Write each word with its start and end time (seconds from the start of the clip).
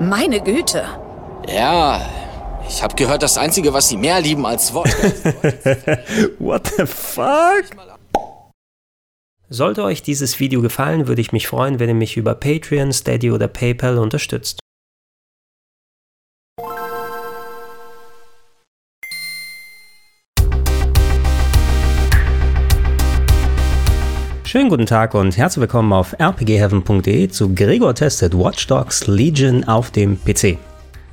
Meine 0.00 0.40
Güte. 0.40 0.84
Ja, 1.48 2.00
ich 2.68 2.82
habe 2.82 2.94
gehört, 2.96 3.22
das 3.22 3.38
Einzige, 3.38 3.72
was 3.72 3.88
sie 3.88 3.96
mehr 3.96 4.20
lieben 4.20 4.44
als 4.44 4.74
Wodka. 4.74 5.08
What 6.38 6.66
the 6.76 6.86
fuck? 6.86 7.64
Sollte 9.48 9.84
euch 9.84 10.02
dieses 10.02 10.40
Video 10.40 10.62
gefallen, 10.62 11.06
würde 11.06 11.20
ich 11.20 11.32
mich 11.32 11.46
freuen, 11.46 11.78
wenn 11.78 11.88
ihr 11.88 11.94
mich 11.94 12.16
über 12.16 12.34
Patreon, 12.34 12.92
Steady 12.92 13.30
oder 13.30 13.46
PayPal 13.46 13.98
unterstützt. 13.98 14.58
Schönen 24.54 24.68
guten 24.68 24.86
Tag 24.86 25.14
und 25.14 25.36
herzlich 25.36 25.62
willkommen 25.62 25.92
auf 25.92 26.14
rpgheaven.de 26.20 27.28
zu 27.28 27.52
Gregor 27.56 27.92
Tested 27.92 28.38
Watch 28.38 28.68
Dogs 28.68 29.08
Legion 29.08 29.64
auf 29.64 29.90
dem 29.90 30.16
PC. 30.22 30.58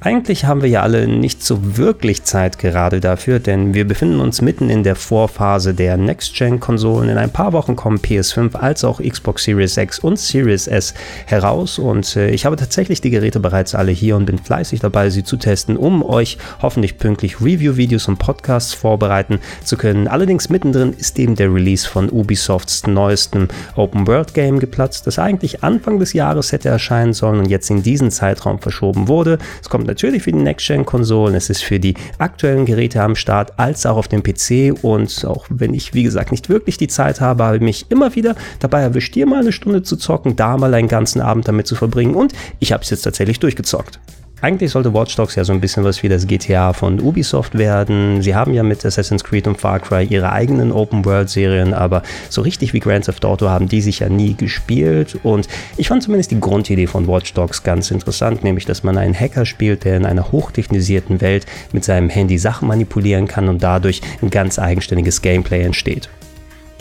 Eigentlich 0.04 0.46
haben 0.46 0.64
wir 0.64 0.70
ja 0.70 0.82
alle 0.82 1.08
nicht 1.08 1.44
so 1.44 1.78
wirklich 1.78 2.24
Zeit 2.24 2.58
gerade 2.58 3.00
dafür, 3.00 3.38
denn 3.38 3.76
wir 3.76 3.88
befinden 3.88 4.20
uns 4.20 4.42
mitten 4.42 4.72
in 4.72 4.82
der 4.82 4.96
Vorphase 4.96 5.76
der 5.76 5.96
Next-Gen-Konsolen. 5.96 7.08
In 7.08 7.20
ein 7.20 7.30
paar 7.30 7.54
Wochen 7.54 7.76
kommen 7.76 8.00
PS5 8.00 8.56
als 8.56 8.84
auch 8.84 9.00
Xbox 9.00 9.44
Series 9.44 9.78
X 9.78 10.00
und 10.00 10.18
Series 10.18 10.66
S 10.66 10.96
heraus 11.28 11.78
und 11.78 12.16
äh, 12.16 12.32
ich 12.32 12.48
habe 12.48 12.56
tatsächlich 12.56 13.02
die 13.02 13.12
Geräte 13.12 13.40
bereits 13.40 13.76
alle 13.76 13.92
hier 13.92 14.16
und 14.16 14.26
bin 14.26 14.40
fleißig 14.40 14.80
dabei, 14.80 15.12
sie 15.12 15.24
zu 15.24 15.38
testen, 15.38 15.78
um 15.78 16.02
euch 16.02 16.40
hoffentlich 16.64 16.98
pünktlich 16.98 17.40
Review-Videos 17.40 18.08
und 18.08 18.18
Podcasts 18.18 18.74
vorbereiten 18.74 19.38
zu 19.64 19.78
können. 19.78 20.08
Allerdings 20.08 20.50
mittendrin 20.50 20.94
ist 20.98 21.20
eben 21.20 21.36
der 21.36 21.54
Release 21.54 21.88
von 21.88 22.10
Ubisofts 22.10 22.88
neuestem 22.88 23.50
Open-World-Game 23.76 24.58
geplatzt, 24.58 25.06
das 25.06 25.20
eigentlich 25.20 25.64
Anfang 25.64 26.00
des 26.00 26.14
Jahres 26.14 26.52
hätte 26.52 26.70
erscheinen 26.70 27.14
sollen 27.14 27.38
und 27.38 27.50
jetzt 27.52 27.70
in 27.70 27.84
diesen 27.84 28.10
Zeitraum 28.10 28.58
verschoben 28.58 29.08
wurde. 29.08 29.38
Es 29.62 29.70
kommt 29.70 29.91
natürlich 29.92 30.24
für 30.24 30.32
die 30.32 30.40
Next-Gen-Konsolen, 30.40 31.36
es 31.36 31.50
ist 31.50 31.64
für 31.64 31.80
die 31.80 31.96
aktuellen 32.18 32.66
Geräte 32.66 33.02
am 33.02 33.16
Start, 33.16 33.60
als 33.60 33.86
auch 33.86 33.98
auf 33.98 34.08
dem 34.08 34.24
PC. 34.24 34.84
Und 34.84 35.26
auch 35.26 35.46
wenn 35.50 35.74
ich, 35.74 35.94
wie 35.94 36.04
gesagt, 36.04 36.32
nicht 36.32 36.50
wirklich 36.50 36.78
die 36.78 36.88
Zeit 36.88 37.20
habe, 37.20 37.44
habe 37.44 37.58
ich 37.58 37.62
mich 37.62 37.92
immer 37.92 38.16
wieder 38.16 38.36
dabei 38.60 38.82
erwischt, 38.82 39.14
hier 39.14 39.28
mal 39.28 39.42
eine 39.42 39.52
Stunde 39.52 39.84
zu 39.84 39.98
zocken, 39.98 40.36
da 40.36 40.58
mal 40.58 40.74
einen 40.74 40.88
ganzen 40.88 41.22
Abend 41.22 41.48
damit 41.48 41.68
zu 41.68 41.76
verbringen. 41.76 42.16
Und 42.16 42.34
ich 42.60 42.72
habe 42.72 42.84
es 42.84 42.90
jetzt 42.90 43.02
tatsächlich 43.02 43.40
durchgezockt. 43.40 44.00
Eigentlich 44.42 44.72
sollte 44.72 44.92
Watch 44.92 45.16
Dogs 45.16 45.36
ja 45.36 45.44
so 45.44 45.54
ein 45.54 45.62
bisschen 45.62 45.84
was 45.84 46.02
wie 46.02 46.10
das 46.10 46.26
GTA 46.26 46.74
von 46.74 47.00
Ubisoft 47.00 47.56
werden. 47.56 48.24
Sie 48.24 48.34
haben 48.34 48.54
ja 48.56 48.64
mit 48.64 48.84
Assassin's 48.84 49.24
Creed 49.24 49.48
und 49.48 49.62
Far 49.62 49.80
Cry 49.80 50.06
ihre 50.06 50.32
eigenen 50.32 50.72
Open-World-Serien, 50.72 51.76
aber 51.76 52.02
so 52.28 52.42
richtig 52.42 52.74
wie 52.74 52.80
Grand 52.80 53.06
Theft 53.06 53.24
Auto 53.24 53.50
haben 53.50 53.68
die 53.68 53.82
sich 53.82 54.00
ja 54.00 54.10
nie 54.10 54.34
gespielt. 54.34 55.20
Und 55.22 55.48
ich 55.78 55.90
fand 55.90 56.02
zumindest 56.02 56.32
die 56.32 56.40
Grundidee 56.40 56.88
von 56.88 57.08
Watch 57.08 57.36
Dogs 57.36 57.62
ganz 57.62 57.92
interessant, 57.92 58.44
nämlich 58.44 58.66
dass 58.66 58.82
man 58.82 58.98
einen 58.98 59.14
Hacker 59.14 59.46
spielt, 59.46 59.86
der 59.86 59.98
in 59.98 60.08
einer 60.08 60.32
hochtechnisierten 60.32 61.22
Welt 61.22 61.46
mit 61.72 61.84
seinem 61.84 62.10
Handy 62.10 62.40
Sachen 62.40 62.68
manipulieren 62.68 63.28
kann 63.28 63.48
und 63.48 63.62
dadurch 63.62 64.02
ein 64.24 64.32
ganz 64.32 64.58
eigenständiges 64.58 65.22
Gameplay 65.22 65.62
entsteht. 65.62 66.10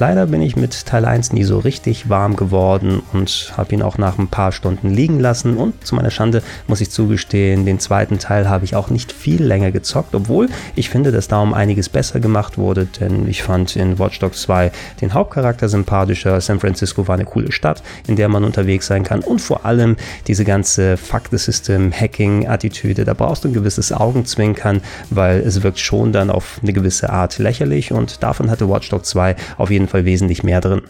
Leider 0.00 0.24
bin 0.24 0.40
ich 0.40 0.56
mit 0.56 0.86
Teil 0.86 1.04
1 1.04 1.34
nie 1.34 1.44
so 1.44 1.58
richtig 1.58 2.08
warm 2.08 2.34
geworden 2.34 3.02
und 3.12 3.52
habe 3.58 3.74
ihn 3.74 3.82
auch 3.82 3.98
nach 3.98 4.18
ein 4.18 4.28
paar 4.28 4.50
Stunden 4.50 4.88
liegen 4.88 5.20
lassen. 5.20 5.58
Und 5.58 5.86
zu 5.86 5.94
meiner 5.94 6.10
Schande 6.10 6.42
muss 6.66 6.80
ich 6.80 6.90
zugestehen, 6.90 7.66
den 7.66 7.78
zweiten 7.78 8.18
Teil 8.18 8.48
habe 8.48 8.64
ich 8.64 8.74
auch 8.74 8.88
nicht 8.88 9.12
viel 9.12 9.44
länger 9.44 9.72
gezockt, 9.72 10.14
obwohl 10.14 10.48
ich 10.74 10.88
finde, 10.88 11.12
dass 11.12 11.28
da 11.28 11.42
um 11.42 11.52
einiges 11.52 11.90
besser 11.90 12.18
gemacht 12.18 12.56
wurde, 12.56 12.86
denn 12.86 13.28
ich 13.28 13.42
fand 13.42 13.76
in 13.76 13.98
Watch 13.98 14.20
Dogs 14.20 14.40
2 14.40 14.72
den 15.02 15.12
Hauptcharakter 15.12 15.68
sympathischer, 15.68 16.40
San 16.40 16.60
Francisco 16.60 17.06
war 17.06 17.16
eine 17.16 17.26
coole 17.26 17.52
Stadt, 17.52 17.82
in 18.06 18.16
der 18.16 18.30
man 18.30 18.42
unterwegs 18.42 18.86
sein 18.86 19.02
kann 19.02 19.20
und 19.20 19.42
vor 19.42 19.66
allem 19.66 19.96
diese 20.26 20.46
ganze 20.46 20.96
Fuck 20.96 21.24
the 21.30 21.36
System 21.36 21.92
Hacking 21.92 22.48
Attitüde, 22.48 23.04
da 23.04 23.12
brauchst 23.12 23.44
du 23.44 23.48
ein 23.48 23.52
gewisses 23.52 23.92
Augenzwinkern, 23.92 24.80
weil 25.10 25.40
es 25.40 25.62
wirkt 25.62 25.78
schon 25.78 26.10
dann 26.10 26.30
auf 26.30 26.58
eine 26.62 26.72
gewisse 26.72 27.10
Art 27.10 27.36
lächerlich 27.38 27.92
und 27.92 28.22
davon 28.22 28.50
hatte 28.50 28.66
Watch 28.66 28.88
Dogs 28.88 29.10
2 29.10 29.36
auf 29.58 29.70
jeden 29.70 29.89
Fall 29.90 30.04
wesentlich 30.04 30.42
mehr 30.42 30.60
drin. 30.60 30.82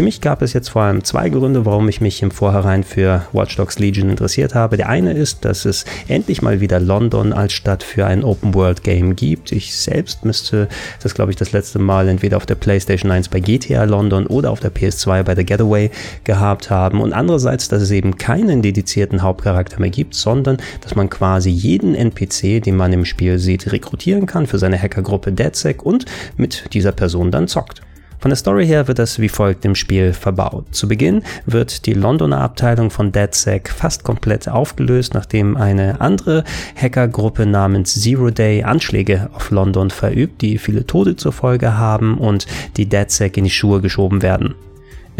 Für 0.00 0.04
mich 0.04 0.22
gab 0.22 0.40
es 0.40 0.54
jetzt 0.54 0.70
vor 0.70 0.80
allem 0.80 1.04
zwei 1.04 1.28
Gründe, 1.28 1.66
warum 1.66 1.86
ich 1.90 2.00
mich 2.00 2.22
im 2.22 2.30
Vorhinein 2.30 2.84
für 2.84 3.26
Watch 3.34 3.56
Dogs 3.56 3.78
Legion 3.78 4.08
interessiert 4.08 4.54
habe. 4.54 4.78
Der 4.78 4.88
eine 4.88 5.12
ist, 5.12 5.44
dass 5.44 5.66
es 5.66 5.84
endlich 6.08 6.40
mal 6.40 6.62
wieder 6.62 6.80
London 6.80 7.34
als 7.34 7.52
Stadt 7.52 7.82
für 7.82 8.06
ein 8.06 8.24
Open-World-Game 8.24 9.14
gibt. 9.14 9.52
Ich 9.52 9.76
selbst 9.76 10.24
müsste 10.24 10.68
das, 11.02 11.12
glaube 11.12 11.32
ich, 11.32 11.36
das 11.36 11.52
letzte 11.52 11.78
Mal 11.80 12.08
entweder 12.08 12.38
auf 12.38 12.46
der 12.46 12.54
PlayStation 12.54 13.10
1 13.10 13.28
bei 13.28 13.40
GTA 13.40 13.84
London 13.84 14.26
oder 14.26 14.52
auf 14.52 14.60
der 14.60 14.72
PS2 14.72 15.22
bei 15.22 15.36
The 15.36 15.44
Getaway 15.44 15.90
gehabt 16.24 16.70
haben. 16.70 17.02
Und 17.02 17.12
andererseits, 17.12 17.68
dass 17.68 17.82
es 17.82 17.90
eben 17.90 18.16
keinen 18.16 18.62
dedizierten 18.62 19.20
Hauptcharakter 19.20 19.80
mehr 19.80 19.90
gibt, 19.90 20.14
sondern 20.14 20.56
dass 20.80 20.94
man 20.94 21.10
quasi 21.10 21.50
jeden 21.50 21.94
NPC, 21.94 22.62
den 22.62 22.76
man 22.76 22.94
im 22.94 23.04
Spiel 23.04 23.38
sieht, 23.38 23.70
rekrutieren 23.70 24.24
kann 24.24 24.46
für 24.46 24.58
seine 24.58 24.80
Hackergruppe 24.80 25.30
DeadSec 25.30 25.84
und 25.84 26.06
mit 26.38 26.72
dieser 26.72 26.92
Person 26.92 27.30
dann 27.30 27.48
zockt. 27.48 27.82
Von 28.20 28.28
der 28.28 28.36
Story 28.36 28.66
her 28.66 28.86
wird 28.86 28.98
das 28.98 29.18
wie 29.18 29.30
folgt 29.30 29.64
im 29.64 29.74
Spiel 29.74 30.12
verbaut. 30.12 30.66
Zu 30.72 30.88
Beginn 30.88 31.22
wird 31.46 31.86
die 31.86 31.94
Londoner 31.94 32.42
Abteilung 32.42 32.90
von 32.90 33.12
DedSec 33.12 33.70
fast 33.70 34.04
komplett 34.04 34.46
aufgelöst, 34.46 35.14
nachdem 35.14 35.56
eine 35.56 36.02
andere 36.02 36.44
Hackergruppe 36.76 37.46
namens 37.46 37.94
Zero 37.94 38.30
Day 38.30 38.62
Anschläge 38.62 39.30
auf 39.32 39.50
London 39.50 39.88
verübt, 39.88 40.42
die 40.42 40.58
viele 40.58 40.86
Tote 40.86 41.16
zur 41.16 41.32
Folge 41.32 41.78
haben 41.78 42.18
und 42.18 42.46
die 42.76 42.86
DedSec 42.86 43.38
in 43.38 43.44
die 43.44 43.50
Schuhe 43.50 43.80
geschoben 43.80 44.20
werden. 44.20 44.54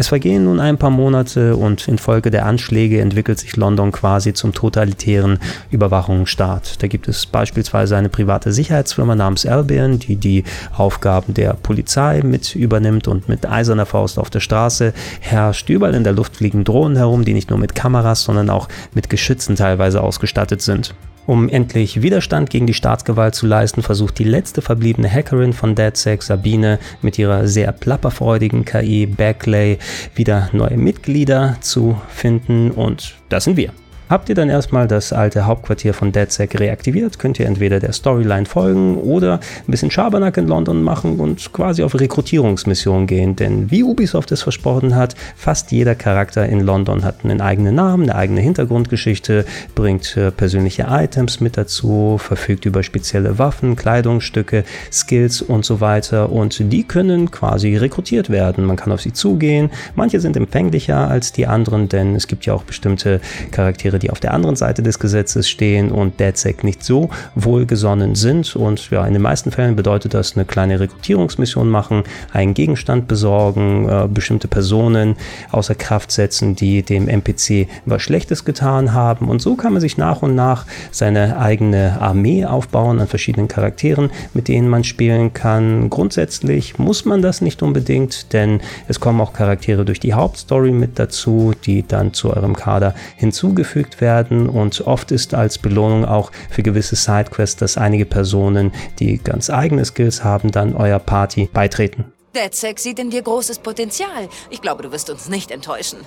Es 0.01 0.07
vergehen 0.07 0.45
nun 0.45 0.59
ein 0.59 0.79
paar 0.79 0.89
Monate 0.89 1.55
und 1.55 1.87
infolge 1.87 2.31
der 2.31 2.47
Anschläge 2.47 3.01
entwickelt 3.01 3.37
sich 3.37 3.55
London 3.55 3.91
quasi 3.91 4.33
zum 4.33 4.51
totalitären 4.51 5.37
Überwachungsstaat. 5.69 6.81
Da 6.81 6.87
gibt 6.87 7.07
es 7.07 7.27
beispielsweise 7.27 7.95
eine 7.95 8.09
private 8.09 8.51
Sicherheitsfirma 8.51 9.13
namens 9.13 9.45
Albion, 9.45 9.99
die 9.99 10.15
die 10.15 10.43
Aufgaben 10.75 11.35
der 11.35 11.53
Polizei 11.53 12.21
mit 12.23 12.55
übernimmt 12.55 13.07
und 13.07 13.29
mit 13.29 13.47
eiserner 13.47 13.85
Faust 13.85 14.17
auf 14.17 14.31
der 14.31 14.39
Straße 14.39 14.91
herrscht. 15.19 15.69
Überall 15.69 15.93
in 15.93 16.03
der 16.03 16.13
Luft 16.13 16.37
fliegen 16.37 16.63
Drohnen 16.63 16.97
herum, 16.97 17.23
die 17.23 17.35
nicht 17.35 17.51
nur 17.51 17.59
mit 17.59 17.75
Kameras, 17.75 18.23
sondern 18.23 18.49
auch 18.49 18.69
mit 18.95 19.07
Geschützen 19.07 19.55
teilweise 19.55 20.01
ausgestattet 20.01 20.63
sind. 20.63 20.95
Um 21.27 21.49
endlich 21.49 22.01
Widerstand 22.01 22.49
gegen 22.49 22.67
die 22.67 22.73
Staatsgewalt 22.73 23.35
zu 23.35 23.45
leisten, 23.45 23.83
versucht 23.83 24.17
die 24.17 24.23
letzte 24.23 24.61
verbliebene 24.61 25.09
Hackerin 25.09 25.53
von 25.53 25.75
DeadSec, 25.75 26.23
Sabine, 26.23 26.79
mit 27.01 27.19
ihrer 27.19 27.47
sehr 27.47 27.71
plapperfreudigen 27.71 28.65
KI 28.65 29.05
Backlay 29.05 29.77
wieder 30.15 30.49
neue 30.51 30.77
Mitglieder 30.77 31.57
zu 31.61 32.01
finden 32.09 32.71
und 32.71 33.15
das 33.29 33.43
sind 33.43 33.57
wir. 33.57 33.71
Habt 34.11 34.27
ihr 34.27 34.35
dann 34.35 34.49
erstmal 34.49 34.89
das 34.89 35.13
alte 35.13 35.45
Hauptquartier 35.45 35.93
von 35.93 36.11
DedSec 36.11 36.59
reaktiviert, 36.59 37.17
könnt 37.17 37.39
ihr 37.39 37.45
entweder 37.45 37.79
der 37.79 37.93
Storyline 37.93 38.45
folgen 38.45 38.97
oder 38.97 39.35
ein 39.65 39.71
bisschen 39.71 39.89
Schabernack 39.89 40.35
in 40.35 40.49
London 40.49 40.83
machen 40.83 41.17
und 41.17 41.53
quasi 41.53 41.81
auf 41.81 41.97
Rekrutierungsmission 41.97 43.07
gehen. 43.07 43.37
Denn 43.37 43.71
wie 43.71 43.83
Ubisoft 43.83 44.33
es 44.33 44.41
versprochen 44.41 44.97
hat, 44.97 45.15
fast 45.37 45.71
jeder 45.71 45.95
Charakter 45.95 46.45
in 46.45 46.59
London 46.59 47.05
hat 47.05 47.23
einen 47.23 47.39
eigenen 47.39 47.75
Namen, 47.75 48.09
eine 48.09 48.15
eigene 48.15 48.41
Hintergrundgeschichte, 48.41 49.45
bringt 49.75 50.17
äh, 50.17 50.29
persönliche 50.31 50.87
Items 50.89 51.39
mit 51.39 51.55
dazu, 51.55 52.17
verfügt 52.17 52.65
über 52.65 52.83
spezielle 52.83 53.39
Waffen, 53.39 53.77
Kleidungsstücke, 53.77 54.65
Skills 54.91 55.41
und 55.41 55.63
so 55.63 55.79
weiter. 55.79 56.33
Und 56.33 56.73
die 56.73 56.83
können 56.83 57.31
quasi 57.31 57.77
rekrutiert 57.77 58.29
werden. 58.29 58.65
Man 58.65 58.75
kann 58.75 58.91
auf 58.91 58.99
sie 58.99 59.13
zugehen. 59.13 59.69
Manche 59.95 60.19
sind 60.19 60.35
empfänglicher 60.35 61.07
als 61.07 61.31
die 61.31 61.47
anderen, 61.47 61.87
denn 61.87 62.13
es 62.13 62.27
gibt 62.27 62.45
ja 62.45 62.53
auch 62.53 62.63
bestimmte 62.63 63.21
Charaktere, 63.51 64.00
die 64.01 64.11
auf 64.11 64.19
der 64.19 64.33
anderen 64.33 64.55
Seite 64.55 64.83
des 64.83 64.99
Gesetzes 64.99 65.49
stehen 65.49 65.91
und 65.91 66.19
DedSec 66.19 66.63
nicht 66.63 66.83
so 66.83 67.09
wohlgesonnen 67.35 68.15
sind. 68.15 68.55
Und 68.55 68.89
ja, 68.89 69.05
in 69.05 69.13
den 69.13 69.21
meisten 69.21 69.51
Fällen 69.51 69.75
bedeutet 69.75 70.13
das 70.13 70.35
eine 70.35 70.45
kleine 70.45 70.79
Rekrutierungsmission 70.79 71.69
machen, 71.69 72.03
einen 72.31 72.53
Gegenstand 72.53 73.07
besorgen, 73.07 73.87
äh, 73.89 74.07
bestimmte 74.07 74.47
Personen 74.47 75.15
außer 75.51 75.75
Kraft 75.75 76.11
setzen, 76.11 76.55
die 76.55 76.83
dem 76.83 77.07
NPC 77.07 77.67
was 77.85 78.01
Schlechtes 78.01 78.45
getan 78.45 78.93
haben. 78.93 79.29
Und 79.29 79.41
so 79.41 79.55
kann 79.55 79.73
man 79.73 79.81
sich 79.81 79.97
nach 79.97 80.21
und 80.21 80.35
nach 80.35 80.65
seine 80.91 81.37
eigene 81.37 81.99
Armee 82.01 82.45
aufbauen 82.45 82.99
an 82.99 83.07
verschiedenen 83.07 83.47
Charakteren, 83.47 84.09
mit 84.33 84.47
denen 84.47 84.69
man 84.69 84.83
spielen 84.83 85.33
kann. 85.33 85.89
Grundsätzlich 85.89 86.79
muss 86.79 87.05
man 87.05 87.21
das 87.21 87.41
nicht 87.41 87.61
unbedingt, 87.61 88.33
denn 88.33 88.61
es 88.87 88.99
kommen 88.99 89.21
auch 89.21 89.33
Charaktere 89.33 89.85
durch 89.85 89.99
die 89.99 90.13
Hauptstory 90.13 90.71
mit 90.71 90.99
dazu, 90.99 91.53
die 91.65 91.85
dann 91.87 92.13
zu 92.13 92.35
eurem 92.35 92.55
Kader 92.55 92.93
hinzugefügt 93.15 93.90
gefügt 93.91 94.01
werden 94.01 94.49
und 94.49 94.81
oft 94.81 95.11
ist 95.11 95.33
als 95.33 95.57
Belohnung 95.57 96.05
auch 96.05 96.31
für 96.49 96.63
gewisse 96.63 96.95
Sidequests, 96.95 97.57
dass 97.57 97.77
einige 97.77 98.05
Personen, 98.05 98.71
die 98.99 99.17
ganz 99.17 99.49
eigene 99.49 99.85
Skills 99.85 100.23
haben, 100.23 100.51
dann 100.51 100.75
euer 100.75 100.99
Party 100.99 101.49
beitreten. 101.51 102.11
DedSec 102.35 102.79
sieht 102.79 102.99
in 102.99 103.09
dir 103.09 103.21
großes 103.21 103.59
Potenzial. 103.59 104.29
Ich 104.49 104.61
glaube, 104.61 104.83
du 104.83 104.91
wirst 104.91 105.09
uns 105.09 105.27
nicht 105.27 105.51
enttäuschen. 105.51 105.99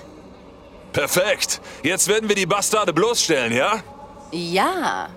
Perfekt. 0.91 1.61
Jetzt 1.83 2.07
werden 2.07 2.29
wir 2.29 2.35
die 2.35 2.45
Bastarde 2.45 2.93
bloßstellen, 2.93 3.53
ja? 3.53 3.83
Ja. 4.31 5.09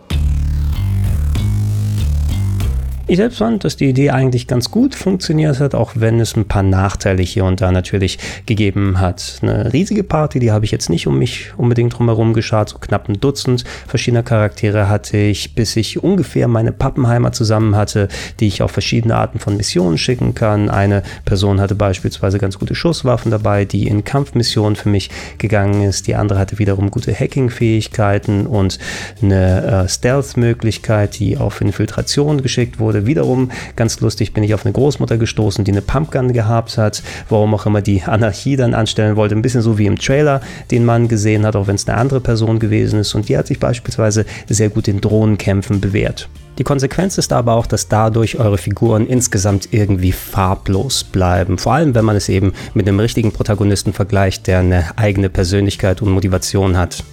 Ich 3.10 3.16
selbst 3.16 3.38
fand, 3.38 3.64
dass 3.64 3.78
die 3.78 3.88
Idee 3.88 4.10
eigentlich 4.10 4.46
ganz 4.46 4.70
gut 4.70 4.94
funktioniert 4.94 5.60
hat, 5.60 5.74
auch 5.74 5.92
wenn 5.94 6.20
es 6.20 6.36
ein 6.36 6.44
paar 6.44 6.62
Nachteile 6.62 7.22
hier 7.22 7.46
und 7.46 7.62
da 7.62 7.72
natürlich 7.72 8.18
gegeben 8.44 9.00
hat. 9.00 9.38
Eine 9.40 9.72
riesige 9.72 10.04
Party, 10.04 10.40
die 10.40 10.52
habe 10.52 10.66
ich 10.66 10.72
jetzt 10.72 10.90
nicht 10.90 11.06
um 11.06 11.18
mich 11.18 11.52
unbedingt 11.56 11.98
drumherum 11.98 12.34
geschaut, 12.34 12.68
so 12.68 12.76
knapp 12.76 13.08
ein 13.08 13.18
Dutzend 13.18 13.64
verschiedener 13.86 14.22
Charaktere 14.22 14.90
hatte 14.90 15.16
ich, 15.16 15.54
bis 15.54 15.74
ich 15.76 16.04
ungefähr 16.04 16.48
meine 16.48 16.70
Pappenheimer 16.70 17.32
zusammen 17.32 17.76
hatte, 17.76 18.08
die 18.40 18.46
ich 18.46 18.60
auf 18.60 18.72
verschiedene 18.72 19.16
Arten 19.16 19.38
von 19.38 19.56
Missionen 19.56 19.96
schicken 19.96 20.34
kann. 20.34 20.68
Eine 20.68 21.02
Person 21.24 21.62
hatte 21.62 21.74
beispielsweise 21.74 22.38
ganz 22.38 22.58
gute 22.58 22.74
Schusswaffen 22.74 23.30
dabei, 23.30 23.64
die 23.64 23.86
in 23.86 24.04
Kampfmissionen 24.04 24.76
für 24.76 24.90
mich 24.90 25.08
gegangen 25.38 25.80
ist. 25.80 26.08
Die 26.08 26.14
andere 26.14 26.38
hatte 26.38 26.58
wiederum 26.58 26.90
gute 26.90 27.14
Hacking-Fähigkeiten 27.14 28.46
und 28.46 28.78
eine 29.22 29.84
äh, 29.84 29.88
Stealth-Möglichkeit, 29.88 31.18
die 31.18 31.38
auf 31.38 31.62
Infiltration 31.62 32.42
geschickt 32.42 32.78
wurde. 32.78 32.97
Wiederum 33.06 33.50
ganz 33.76 34.00
lustig 34.00 34.32
bin 34.32 34.44
ich 34.44 34.54
auf 34.54 34.64
eine 34.64 34.72
Großmutter 34.72 35.18
gestoßen, 35.18 35.64
die 35.64 35.72
eine 35.72 35.82
Pumpgun 35.82 36.32
gehabt 36.32 36.78
hat, 36.78 37.02
warum 37.28 37.54
auch 37.54 37.66
immer 37.66 37.82
die 37.82 38.02
Anarchie 38.02 38.56
dann 38.56 38.74
anstellen 38.74 39.16
wollte. 39.16 39.34
Ein 39.34 39.42
bisschen 39.42 39.62
so 39.62 39.78
wie 39.78 39.86
im 39.86 39.98
Trailer, 39.98 40.40
den 40.70 40.84
man 40.84 41.08
gesehen 41.08 41.44
hat, 41.46 41.56
auch 41.56 41.66
wenn 41.66 41.76
es 41.76 41.88
eine 41.88 41.98
andere 41.98 42.20
Person 42.20 42.58
gewesen 42.58 43.00
ist. 43.00 43.14
Und 43.14 43.28
die 43.28 43.36
hat 43.36 43.46
sich 43.46 43.58
beispielsweise 43.58 44.24
sehr 44.48 44.68
gut 44.68 44.88
in 44.88 45.00
Drohnenkämpfen 45.00 45.80
bewährt. 45.80 46.28
Die 46.58 46.64
Konsequenz 46.64 47.18
ist 47.18 47.32
aber 47.32 47.54
auch, 47.54 47.66
dass 47.66 47.86
dadurch 47.86 48.40
eure 48.40 48.58
Figuren 48.58 49.06
insgesamt 49.06 49.68
irgendwie 49.70 50.10
farblos 50.10 51.04
bleiben. 51.04 51.56
Vor 51.56 51.74
allem, 51.74 51.94
wenn 51.94 52.04
man 52.04 52.16
es 52.16 52.28
eben 52.28 52.52
mit 52.74 52.88
einem 52.88 52.98
richtigen 52.98 53.30
Protagonisten 53.30 53.92
vergleicht, 53.92 54.48
der 54.48 54.58
eine 54.58 54.98
eigene 54.98 55.30
Persönlichkeit 55.30 56.02
und 56.02 56.10
Motivation 56.10 56.76
hat. 56.76 57.04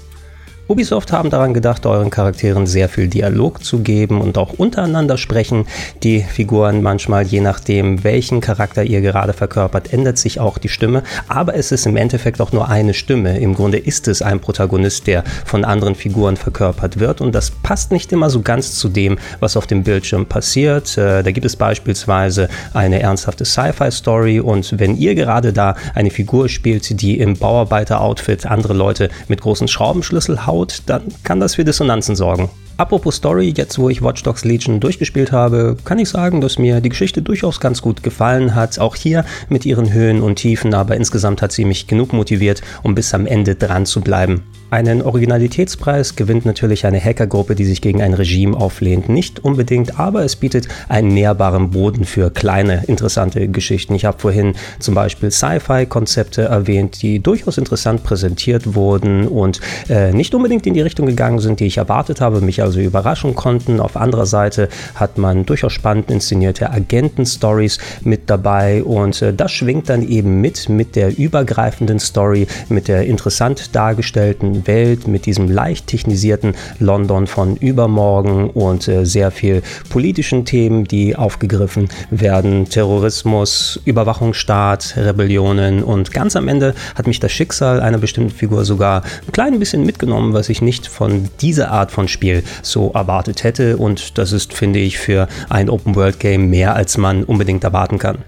Ubisoft 0.68 1.12
haben 1.12 1.30
daran 1.30 1.54
gedacht, 1.54 1.86
euren 1.86 2.10
Charakteren 2.10 2.66
sehr 2.66 2.90
viel 2.90 3.08
Dialog 3.08 3.64
zu 3.64 3.82
geben 3.82 4.20
und 4.20 4.36
auch 4.40 4.54
untereinander 4.54 5.16
sprechen. 5.16 5.68
Die 6.02 6.22
Figuren 6.22 6.82
manchmal, 6.82 7.24
je 7.24 7.40
nachdem, 7.40 8.04
welchen 8.04 8.42
Charakter 8.42 8.84
ihr 8.84 9.02
gerade 9.02 9.34
verkörpert, 9.34 9.94
ändert 9.94 10.18
sich 10.18 10.40
auch 10.40 10.58
die 10.58 10.70
Stimme. 10.70 11.04
Aber 11.28 11.54
es 11.54 11.72
ist 11.72 11.86
im 11.86 11.96
Endeffekt 11.96 12.42
auch 12.42 12.52
nur 12.52 12.68
eine 12.68 12.96
Stimme. 12.96 13.38
Im 13.38 13.54
Grunde 13.54 13.78
ist 13.78 14.08
es 14.08 14.24
ein 14.24 14.40
Protagonist, 14.40 15.06
der 15.06 15.24
von 15.46 15.64
anderen 15.64 15.94
Figuren 15.94 16.36
verkörpert 16.36 17.00
wird. 17.00 17.22
Und 17.22 17.36
das 17.36 17.52
passt 17.52 17.92
nicht 17.92 18.12
immer 18.12 18.32
so 18.32 18.42
ganz 18.42 18.74
zu 18.74 18.90
dem, 18.90 19.20
was 19.40 19.58
auf 19.58 19.68
dem 19.68 19.84
Bildschirm 19.84 20.26
passiert. 20.26 20.98
Äh, 20.98 21.22
da 21.22 21.30
gibt 21.30 21.46
es 21.46 21.56
beispielsweise 21.56 22.50
eine 22.74 23.02
ernsthafte 23.02 23.46
Sci-Fi-Story. 23.46 24.40
Und 24.40 24.80
wenn 24.80 24.98
ihr 24.98 25.14
gerade 25.14 25.54
da 25.54 25.76
eine 25.94 26.10
Figur 26.10 26.50
spielt, 26.50 27.02
die 27.02 27.20
im 27.20 27.38
Bauarbeiter-Outfit 27.38 28.48
andere 28.48 28.74
Leute 28.74 29.10
mit 29.28 29.42
großen 29.42 29.68
Schraubenschlüssel 29.68 30.48
haut, 30.48 30.55
baut, 30.56 30.84
dann 30.86 31.04
kann 31.24 31.40
das 31.42 31.56
für 31.56 31.66
Dissonanzen 31.66 32.16
sorgen. 32.16 32.50
Apropos 32.78 33.16
Story, 33.16 33.54
jetzt 33.56 33.78
wo 33.78 33.90
ich 33.90 34.02
Watch 34.02 34.24
Dogs 34.24 34.44
Legion 34.44 34.80
durchgespielt 34.80 35.32
habe, 35.32 35.78
kann 35.86 36.00
ich 36.00 36.10
sagen, 36.10 36.42
dass 36.42 36.60
mir 36.60 36.82
die 36.82 36.90
Geschichte 36.90 37.22
durchaus 37.22 37.60
ganz 37.60 37.82
gut 37.82 38.04
gefallen 38.04 38.54
hat. 38.56 38.80
Auch 38.80 38.96
hier 38.96 39.26
mit 39.50 39.66
ihren 39.66 39.92
Höhen 39.94 40.22
und 40.22 40.36
Tiefen, 40.36 40.74
aber 40.74 40.96
insgesamt 40.96 41.42
hat 41.42 41.52
sie 41.52 41.66
mich 41.66 41.88
genug 41.88 42.14
motiviert, 42.14 42.62
um 42.84 42.96
bis 42.96 43.14
am 43.14 43.26
Ende 43.26 43.56
dran 43.56 43.86
zu 43.86 44.02
bleiben. 44.02 44.44
Einen 44.76 45.04
Originalitätspreis 45.04 46.18
gewinnt 46.18 46.46
natürlich 46.46 46.86
eine 46.86 47.00
Hackergruppe, 47.00 47.56
die 47.56 47.64
sich 47.64 47.80
gegen 47.82 48.02
ein 48.02 48.14
Regime 48.14 48.58
auflehnt. 48.58 49.08
Nicht 49.08 49.42
unbedingt, 49.42 50.02
aber 50.02 50.26
es 50.26 50.36
bietet 50.36 50.68
einen 50.90 51.14
nährbaren 51.14 51.70
Boden 51.70 52.04
für 52.04 52.30
kleine, 52.30 52.84
interessante 52.86 53.48
Geschichten. 53.48 53.96
Ich 53.96 54.04
habe 54.04 54.20
vorhin 54.20 54.54
zum 54.80 54.94
Beispiel 54.94 55.32
Sci-Fi-Konzepte 55.32 56.42
erwähnt, 56.42 57.02
die 57.02 57.22
durchaus 57.22 57.58
interessant 57.58 58.04
präsentiert 58.04 58.76
wurden 58.76 59.30
und 59.30 59.62
äh, 59.88 60.12
nicht 60.12 60.36
unbedingt 60.36 60.68
in 60.68 60.74
die 60.74 60.82
Richtung 60.82 61.06
gegangen 61.06 61.40
sind, 61.40 61.62
die 61.62 61.68
ich 61.68 61.78
erwartet 61.78 62.20
habe, 62.20 62.42
mich 62.42 62.62
also 62.62 62.82
überraschen 62.82 63.34
konnten. 63.34 63.80
Auf 63.80 63.96
anderer 63.96 64.26
Seite 64.26 64.68
hat 64.96 65.18
man 65.18 65.46
durchaus 65.46 65.72
spannend 65.72 66.12
inszenierte 66.12 66.70
Agenten-Stories 66.70 67.78
mit 68.04 68.30
dabei 68.30 68.84
und 68.84 69.22
äh, 69.22 69.34
das 69.34 69.54
schwingt 69.54 69.88
dann 69.88 70.06
eben 70.06 70.42
mit, 70.42 70.68
mit 70.68 70.98
der 70.98 71.18
übergreifenden 71.18 72.00
Story, 72.00 72.48
mit 72.68 72.90
der 72.90 73.06
interessant 73.06 73.74
dargestellten 73.74 74.65
Welt, 74.68 75.08
mit 75.08 75.26
diesem 75.26 75.50
leicht 75.50 75.88
technisierten 75.88 76.56
London 76.80 77.28
von 77.28 77.56
übermorgen 77.58 78.50
und 78.50 78.88
äh, 78.88 79.06
sehr 79.06 79.32
viel 79.32 79.62
politischen 79.90 80.46
Themen, 80.46 80.86
die 80.86 81.16
aufgegriffen 81.16 81.90
werden. 82.10 82.66
Terrorismus, 82.70 83.80
Überwachungsstaat, 83.86 84.96
Rebellionen 84.98 85.84
und 85.84 86.12
ganz 86.12 86.36
am 86.36 86.48
Ende 86.48 86.74
hat 86.96 87.08
mich 87.08 87.20
das 87.20 87.32
Schicksal 87.32 87.80
einer 87.80 87.98
bestimmten 87.98 88.32
Figur 88.32 88.66
sogar 88.66 89.04
ein 89.26 89.32
klein 89.32 89.60
bisschen 89.60 89.86
mitgenommen, 89.86 90.34
was 90.34 90.50
ich 90.50 90.62
nicht 90.62 90.88
von 90.88 91.30
dieser 91.42 91.72
Art 91.72 91.92
von 91.92 92.08
Spiel 92.08 92.44
so 92.62 92.92
erwartet 92.92 93.44
hätte 93.44 93.78
und 93.78 94.18
das 94.18 94.32
ist, 94.32 94.54
finde 94.54 94.80
ich, 94.80 94.98
für 94.98 95.28
ein 95.50 95.70
Open-World-Game 95.70 96.50
mehr, 96.50 96.76
als 96.76 96.98
man 96.98 97.24
unbedingt 97.24 97.64
erwarten 97.64 98.00
kann. 98.00 98.20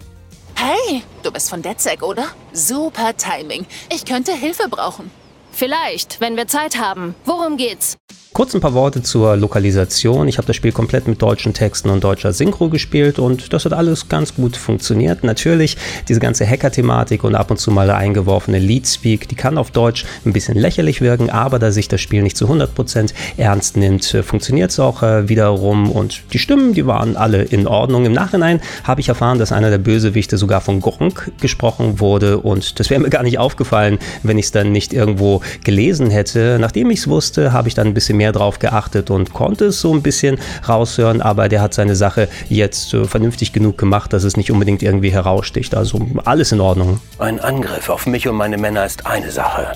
Hey, 0.55 1.03
du 1.23 1.31
bist 1.31 1.49
von 1.49 1.61
DedSec, 1.61 2.01
oder? 2.03 2.25
Super 2.51 3.15
Timing. 3.15 3.65
Ich 3.93 4.05
könnte 4.05 4.33
Hilfe 4.33 4.67
brauchen. 4.69 5.11
Vielleicht, 5.57 6.21
wenn 6.21 6.37
wir 6.37 6.47
Zeit 6.47 6.77
haben. 6.77 7.15
Worum 7.25 7.57
geht's? 7.57 7.97
Kurz 8.33 8.53
ein 8.53 8.61
paar 8.61 8.75
Worte 8.75 9.01
zur 9.01 9.35
Lokalisation. 9.35 10.27
Ich 10.27 10.37
habe 10.37 10.45
das 10.45 10.55
Spiel 10.55 10.71
komplett 10.71 11.07
mit 11.07 11.19
deutschen 11.21 11.53
Texten 11.53 11.89
und 11.89 12.03
deutscher 12.03 12.33
Synchro 12.33 12.69
gespielt 12.69 13.17
und 13.17 13.51
das 13.51 13.65
hat 13.65 13.73
alles 13.73 14.09
ganz 14.09 14.35
gut 14.35 14.55
funktioniert. 14.55 15.23
Natürlich 15.23 15.75
diese 16.07 16.19
ganze 16.19 16.47
Hacker-Thematik 16.47 17.23
und 17.23 17.33
ab 17.33 17.49
und 17.49 17.57
zu 17.57 17.71
mal 17.71 17.89
eingeworfene 17.89 18.59
Lead-Speak, 18.59 19.27
die 19.27 19.35
kann 19.35 19.57
auf 19.57 19.71
Deutsch 19.71 20.05
ein 20.23 20.33
bisschen 20.33 20.55
lächerlich 20.55 21.01
wirken, 21.01 21.31
aber 21.31 21.57
da 21.57 21.71
sich 21.71 21.87
das 21.87 21.99
Spiel 22.01 22.21
nicht 22.21 22.37
zu 22.37 22.45
100% 22.45 23.11
ernst 23.37 23.75
nimmt, 23.75 24.13
äh, 24.13 24.21
funktioniert 24.21 24.69
es 24.69 24.79
auch 24.79 25.01
äh, 25.01 25.29
wiederum 25.29 25.89
und 25.89 26.21
die 26.33 26.39
Stimmen, 26.39 26.73
die 26.73 26.85
waren 26.85 27.17
alle 27.17 27.41
in 27.41 27.65
Ordnung. 27.65 28.05
Im 28.05 28.13
Nachhinein 28.13 28.61
habe 28.83 29.01
ich 29.01 29.09
erfahren, 29.09 29.39
dass 29.39 29.51
einer 29.51 29.71
der 29.71 29.79
Bösewichte 29.79 30.37
sogar 30.37 30.61
von 30.61 30.79
Gronk 30.79 31.31
gesprochen 31.41 31.99
wurde 31.99 32.37
und 32.37 32.79
das 32.79 32.91
wäre 32.91 33.01
mir 33.01 33.09
gar 33.09 33.23
nicht 33.23 33.39
aufgefallen, 33.39 33.97
wenn 34.21 34.37
ich 34.37 34.45
es 34.45 34.51
dann 34.51 34.71
nicht 34.71 34.93
irgendwo 34.93 35.41
gelesen 35.63 36.11
hätte. 36.11 36.57
Nachdem 36.59 36.91
ich 36.91 36.99
es 36.99 37.07
wusste, 37.07 37.51
habe 37.51 37.67
ich 37.67 37.73
dann 37.73 37.87
ein 37.87 37.93
mehr 38.17 38.31
drauf 38.31 38.59
geachtet 38.59 39.09
und 39.09 39.33
konnte 39.33 39.65
es 39.65 39.79
so 39.79 39.93
ein 39.93 40.01
bisschen 40.01 40.39
raushören, 40.67 41.21
aber 41.21 41.47
der 41.49 41.61
hat 41.61 41.73
seine 41.73 41.95
Sache 41.95 42.27
jetzt 42.49 42.93
äh, 42.93 43.05
vernünftig 43.05 43.53
genug 43.53 43.77
gemacht, 43.77 44.11
dass 44.13 44.23
es 44.23 44.35
nicht 44.35 44.51
unbedingt 44.51 44.83
irgendwie 44.83 45.11
heraussticht. 45.11 45.75
Also 45.75 46.05
alles 46.25 46.51
in 46.51 46.59
Ordnung. 46.59 46.99
Ein 47.19 47.39
Angriff 47.39 47.89
auf 47.89 48.05
mich 48.05 48.27
und 48.27 48.35
meine 48.35 48.57
Männer 48.57 48.85
ist 48.85 49.05
eine 49.05 49.31
Sache. 49.31 49.73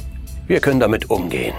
Wir 0.48 0.60
können 0.60 0.80
damit 0.80 1.10
umgehen. 1.10 1.54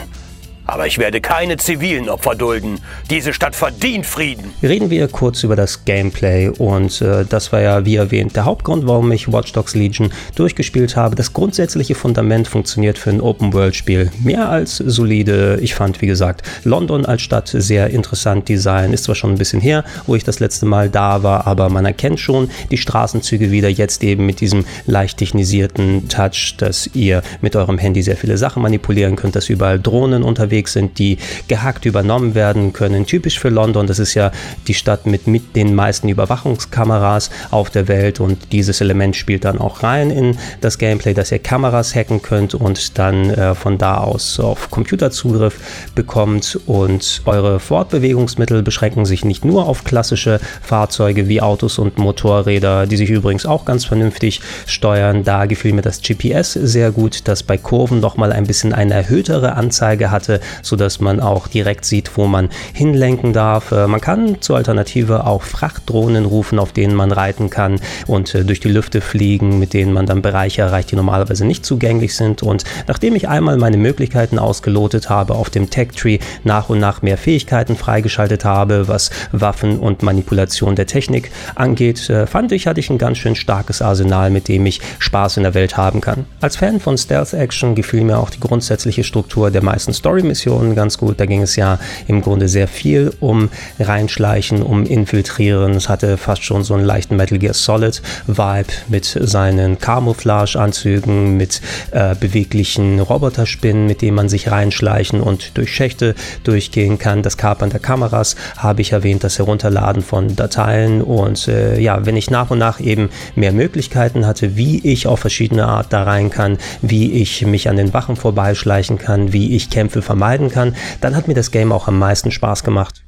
Aber 0.67 0.87
ich 0.87 0.99
werde 0.99 1.21
keine 1.21 1.57
zivilen 1.57 2.09
Opfer 2.09 2.37
dulden. 2.37 2.79
Diese 3.11 3.33
Stadt 3.33 3.57
verdient 3.57 4.07
Frieden. 4.07 4.53
Reden 4.63 4.91
wir 4.91 5.09
kurz 5.09 5.43
über 5.43 5.57
das 5.57 5.85
Gameplay 5.85 6.49
und 6.49 7.03
äh, 7.03 7.25
das 7.29 7.53
war 7.53 7.61
ja, 7.61 7.85
wie 7.85 7.97
erwähnt, 7.97 8.37
der 8.37 8.45
Hauptgrund, 8.45 8.87
warum 8.87 9.11
ich 9.11 9.33
Watch 9.33 9.53
Dogs 9.53 9.75
Legion 9.75 10.13
durchgespielt 10.37 10.95
habe. 10.95 11.17
Das 11.17 11.33
grundsätzliche 11.33 11.97
Fundament 11.97 12.47
funktioniert 12.47 12.97
für 12.97 13.11
ein 13.11 13.21
Open-World-Spiel 13.21 14.13
mehr 14.23 14.49
als 14.49 14.77
solide. 14.77 15.59
Ich 15.61 15.75
fand, 15.75 16.01
wie 16.01 16.07
gesagt, 16.07 16.43
London 16.63 17.07
als 17.07 17.23
Stadt 17.23 17.49
sehr 17.49 17.91
interessant 17.91 18.49
Design. 18.49 18.93
Ist 18.93 19.05
zwar 19.05 19.17
schon 19.17 19.33
ein 19.33 19.39
bisschen 19.39 19.61
her, 19.61 19.85
wo 20.07 20.15
ich 20.15 20.23
das 20.23 20.39
letzte 20.39 20.67
Mal 20.67 20.89
da 20.89 21.25
war, 21.25 21.47
aber 21.47 21.71
man 21.71 21.85
erkennt 21.85 22.21
schon 22.21 22.49
die 22.71 22.79
Straßenzüge 22.79 23.51
wieder 23.51 23.69
jetzt 23.69 24.05
eben 24.05 24.27
mit 24.27 24.41
diesem 24.41 24.65
leicht 24.87 25.19
technisierten 25.19 26.09
Touch, 26.09 26.55
dass 26.57 26.89
ihr 26.95 27.23
mit 27.41 27.57
eurem 27.57 27.79
Handy 27.79 28.03
sehr 28.03 28.17
viele 28.17 28.39
Sachen 28.39 28.63
manipulieren 28.63 29.17
könnt, 29.17 29.35
dass 29.35 29.49
überall 29.49 29.81
Drohnen 29.81 30.23
unterwegs 30.23 30.52
unterwegs 30.53 30.75
sind, 30.75 30.99
die 30.99 31.17
gehackt 31.49 31.87
übernommen 31.87 32.35
werden 32.35 32.73
können. 32.73 33.07
Typisch 33.07 33.39
für 33.39 33.49
London, 33.49 33.87
das 33.87 33.99
ist 33.99 34.15
ja 34.15 34.31
die 34.67 34.75
Stadt 34.75 35.07
mit, 35.07 35.27
mit 35.27 35.57
den 35.57 35.75
meisten 35.75 36.09
Überwachungskameras 36.09 37.31
auf 37.51 37.71
der 37.71 37.89
Welt 37.89 38.21
und 38.21 38.53
dieses 38.53 38.81
Element 38.81 39.17
spielt 39.17 39.45
dann 39.45 39.59
auch 39.59 39.83
rein 39.83 40.11
in 40.11 40.37
das 40.61 40.77
Gameplay, 40.77 41.15
dass 41.15 41.33
ihr 41.33 41.39
Kameras 41.39 41.95
hacken 41.95 42.21
könnt 42.21 42.55
und 42.55 42.99
dann 42.99 43.31
äh, 43.31 43.55
von 43.55 43.79
da 43.79 43.99
aus 43.99 44.39
auf 44.39 44.71
Computerzugriff 44.71 45.59
bekommt 45.95 46.59
und 46.67 47.23
eure 47.25 47.59
Fortbewegungsmittel 47.59 48.63
beschränken 48.63 49.07
sich 49.07 49.25
nicht 49.25 49.45
nur 49.45 49.67
auf 49.67 49.85
klassische 49.85 50.39
Fahrzeuge 50.61 51.29
wie 51.29 51.41
Autos 51.41 51.79
und 51.79 51.99
Motorräder, 51.99 52.87
die 52.87 52.97
sich 52.99 53.11
übrigens 53.11 53.47
auch 53.47 53.65
ganz 53.65 53.87
vernünftig 53.87 54.41
steuern. 54.67 55.25
Da 55.25 55.47
gefiel 55.47 55.73
mir 55.73 55.83
das 55.83 56.03
GPS 56.03 56.53
sehr 56.53 56.91
gut, 56.91 57.27
das 57.29 57.43
bei 57.43 57.57
Kurven 57.57 58.01
noch 58.01 58.17
mal 58.17 58.33
ein 58.33 58.47
bisschen 58.47 58.75
eine 58.75 58.95
erhöhtere 58.95 59.55
Anzeige 59.63 60.11
hatte, 60.11 60.41
sodass 60.63 61.01
man 61.01 61.21
auch 61.21 61.49
direkt 61.49 61.85
sieht, 61.85 62.17
wo 62.17 62.27
man 62.27 62.49
hinlenken 62.73 63.33
darf. 63.33 63.73
Äh, 63.73 63.87
man 63.87 64.01
kann 64.01 64.41
zur 64.41 64.57
Alternative 64.57 65.27
auch 65.27 65.43
Frachtdrohnen 65.43 66.25
rufen, 66.25 66.59
auf 66.59 66.73
denen 66.73 66.95
man 66.95 67.13
reiten 67.13 67.51
kann 67.51 67.81
und 68.07 68.35
äh, 68.35 68.45
durch 68.45 68.61
die 68.61 68.69
Lüfte 68.69 69.01
fliegen, 69.01 69.59
mit 69.59 69.75
denen 69.75 69.93
man 69.93 70.07
dann 70.07 70.23
Bereiche 70.23 70.63
erreicht, 70.63 70.91
die 70.91 70.97
normalerweise 70.97 71.45
nicht 71.45 71.65
zugänglich 71.65 72.15
sind. 72.15 72.43
Und 72.43 72.65
nachdem 72.87 73.15
ich 73.15 73.29
einmal 73.29 73.57
meine 73.57 73.77
Möglichkeiten 73.77 74.39
ausgelotet 74.39 75.09
habe, 75.09 75.35
auf 75.35 75.51
dem 75.51 75.71
Tech 75.71 75.89
Tree 75.97 76.19
nach 76.45 76.69
und 76.69 76.79
nach 76.79 77.03
mehr 77.03 77.19
Fähigkeiten 77.19 77.77
freigeschaltet 77.77 78.45
habe, 78.45 78.89
was 78.89 79.11
Waffen 79.33 79.79
und 79.79 80.03
Manipulation 80.03 80.77
der 80.77 80.87
Technik 80.87 81.31
angeht, 81.55 82.09
äh, 82.11 82.27
fand 82.27 82.53
ich, 82.53 82.67
hatte 82.67 82.81
ich 82.81 82.91
ein 82.91 82.99
ganz 82.99 83.19
schön 83.19 83.35
starkes 83.35 83.83
Arsenal, 83.83 84.31
mit 84.31 84.49
dem 84.49 84.67
ich 84.67 84.81
Spaß 84.99 85.37
in 85.37 85.43
der 85.43 85.55
Welt 85.55 85.77
haben 85.77 86.01
kann. 86.01 86.27
Als 86.41 86.57
Fan 86.57 86.81
von 86.81 86.99
Stealth 86.99 87.35
Action 87.35 87.75
gefiel 87.75 88.03
mir 88.03 88.19
auch 88.19 88.31
die 88.31 88.41
grundsätzliche 88.41 89.05
Struktur 89.05 89.51
der 89.51 89.63
meisten 89.63 89.93
Story 89.93 90.23
Missionen 90.33 90.75
ganz 90.75 90.97
gut. 90.97 91.21
Da 91.21 91.27
ging 91.27 91.43
es 91.43 91.57
ja 91.57 91.79
im 92.07 92.23
Grunde 92.23 92.49
sehr 92.49 92.67
viel 92.67 93.13
um 93.21 93.51
Reinschleichen, 93.79 94.63
um 94.63 94.87
Infiltrieren. 94.87 95.73
Es 95.73 95.91
hatte 95.91 96.17
fast 96.17 96.43
schon 96.43 96.65
so 96.65 96.73
einen 96.73 96.87
leichten 96.87 97.17
Metal 97.17 97.39
Gear 97.39 97.53
Solid 97.53 98.01
Vibe 98.27 98.73
mit 98.89 99.05
seinen 99.05 99.79
Camouflage-Anzügen, 99.79 101.37
mit 101.37 101.61
äh, 101.91 102.15
beweglichen 102.15 102.99
Roboterspinnen, 103.01 103.87
mit 103.87 104.01
denen 104.01 104.17
man 104.17 104.31
sich 104.31 104.51
reinschleichen 104.51 105.21
und 105.21 105.59
durch 105.59 105.71
Schächte 105.71 106.15
durchgehen 106.45 106.99
kann. 106.99 107.23
Das 107.23 107.37
Kapern 107.37 107.69
der 107.69 107.81
Kameras 107.81 108.37
habe 108.57 108.81
ich 108.81 108.93
erwähnt, 108.93 109.25
das 109.25 109.39
Herunterladen 109.39 110.03
von 110.03 110.35
Dateien 110.35 111.03
und 111.03 111.47
äh, 111.49 111.79
ja, 111.79 112.07
wenn 112.07 112.17
ich 112.17 112.31
nach 112.31 112.51
und 112.51 112.59
nach 112.59 112.81
eben 112.81 113.11
mehr 113.35 113.53
Möglichkeiten 113.53 114.27
hatte, 114.27 114.57
wie 114.57 114.79
ich 114.79 115.07
auf 115.07 115.21
verschiedene 115.21 115.67
Art 115.67 115.93
da 115.93 116.05
rein 116.05 116.31
kann, 116.31 116.57
wie 116.81 117.13
ich 117.13 117.45
mich 117.45 117.69
an 117.69 117.77
den 117.77 117.93
Wachen 117.93 118.17
vorbeischleichen 118.17 118.97
kann, 118.97 119.35
wie 119.35 119.55
ich 119.55 119.69
Kämpfe 119.69 120.01
vermeiden 120.01 120.22
kann, 120.51 120.77
dann 121.01 121.17
hat 121.17 121.29
mir 121.29 121.35
das 121.35 121.51
Game 121.51 121.73
auch 121.73 121.89
am 121.89 121.99
meisten 121.99 122.31
Spaß 122.31 122.65
gemacht. 122.65 123.03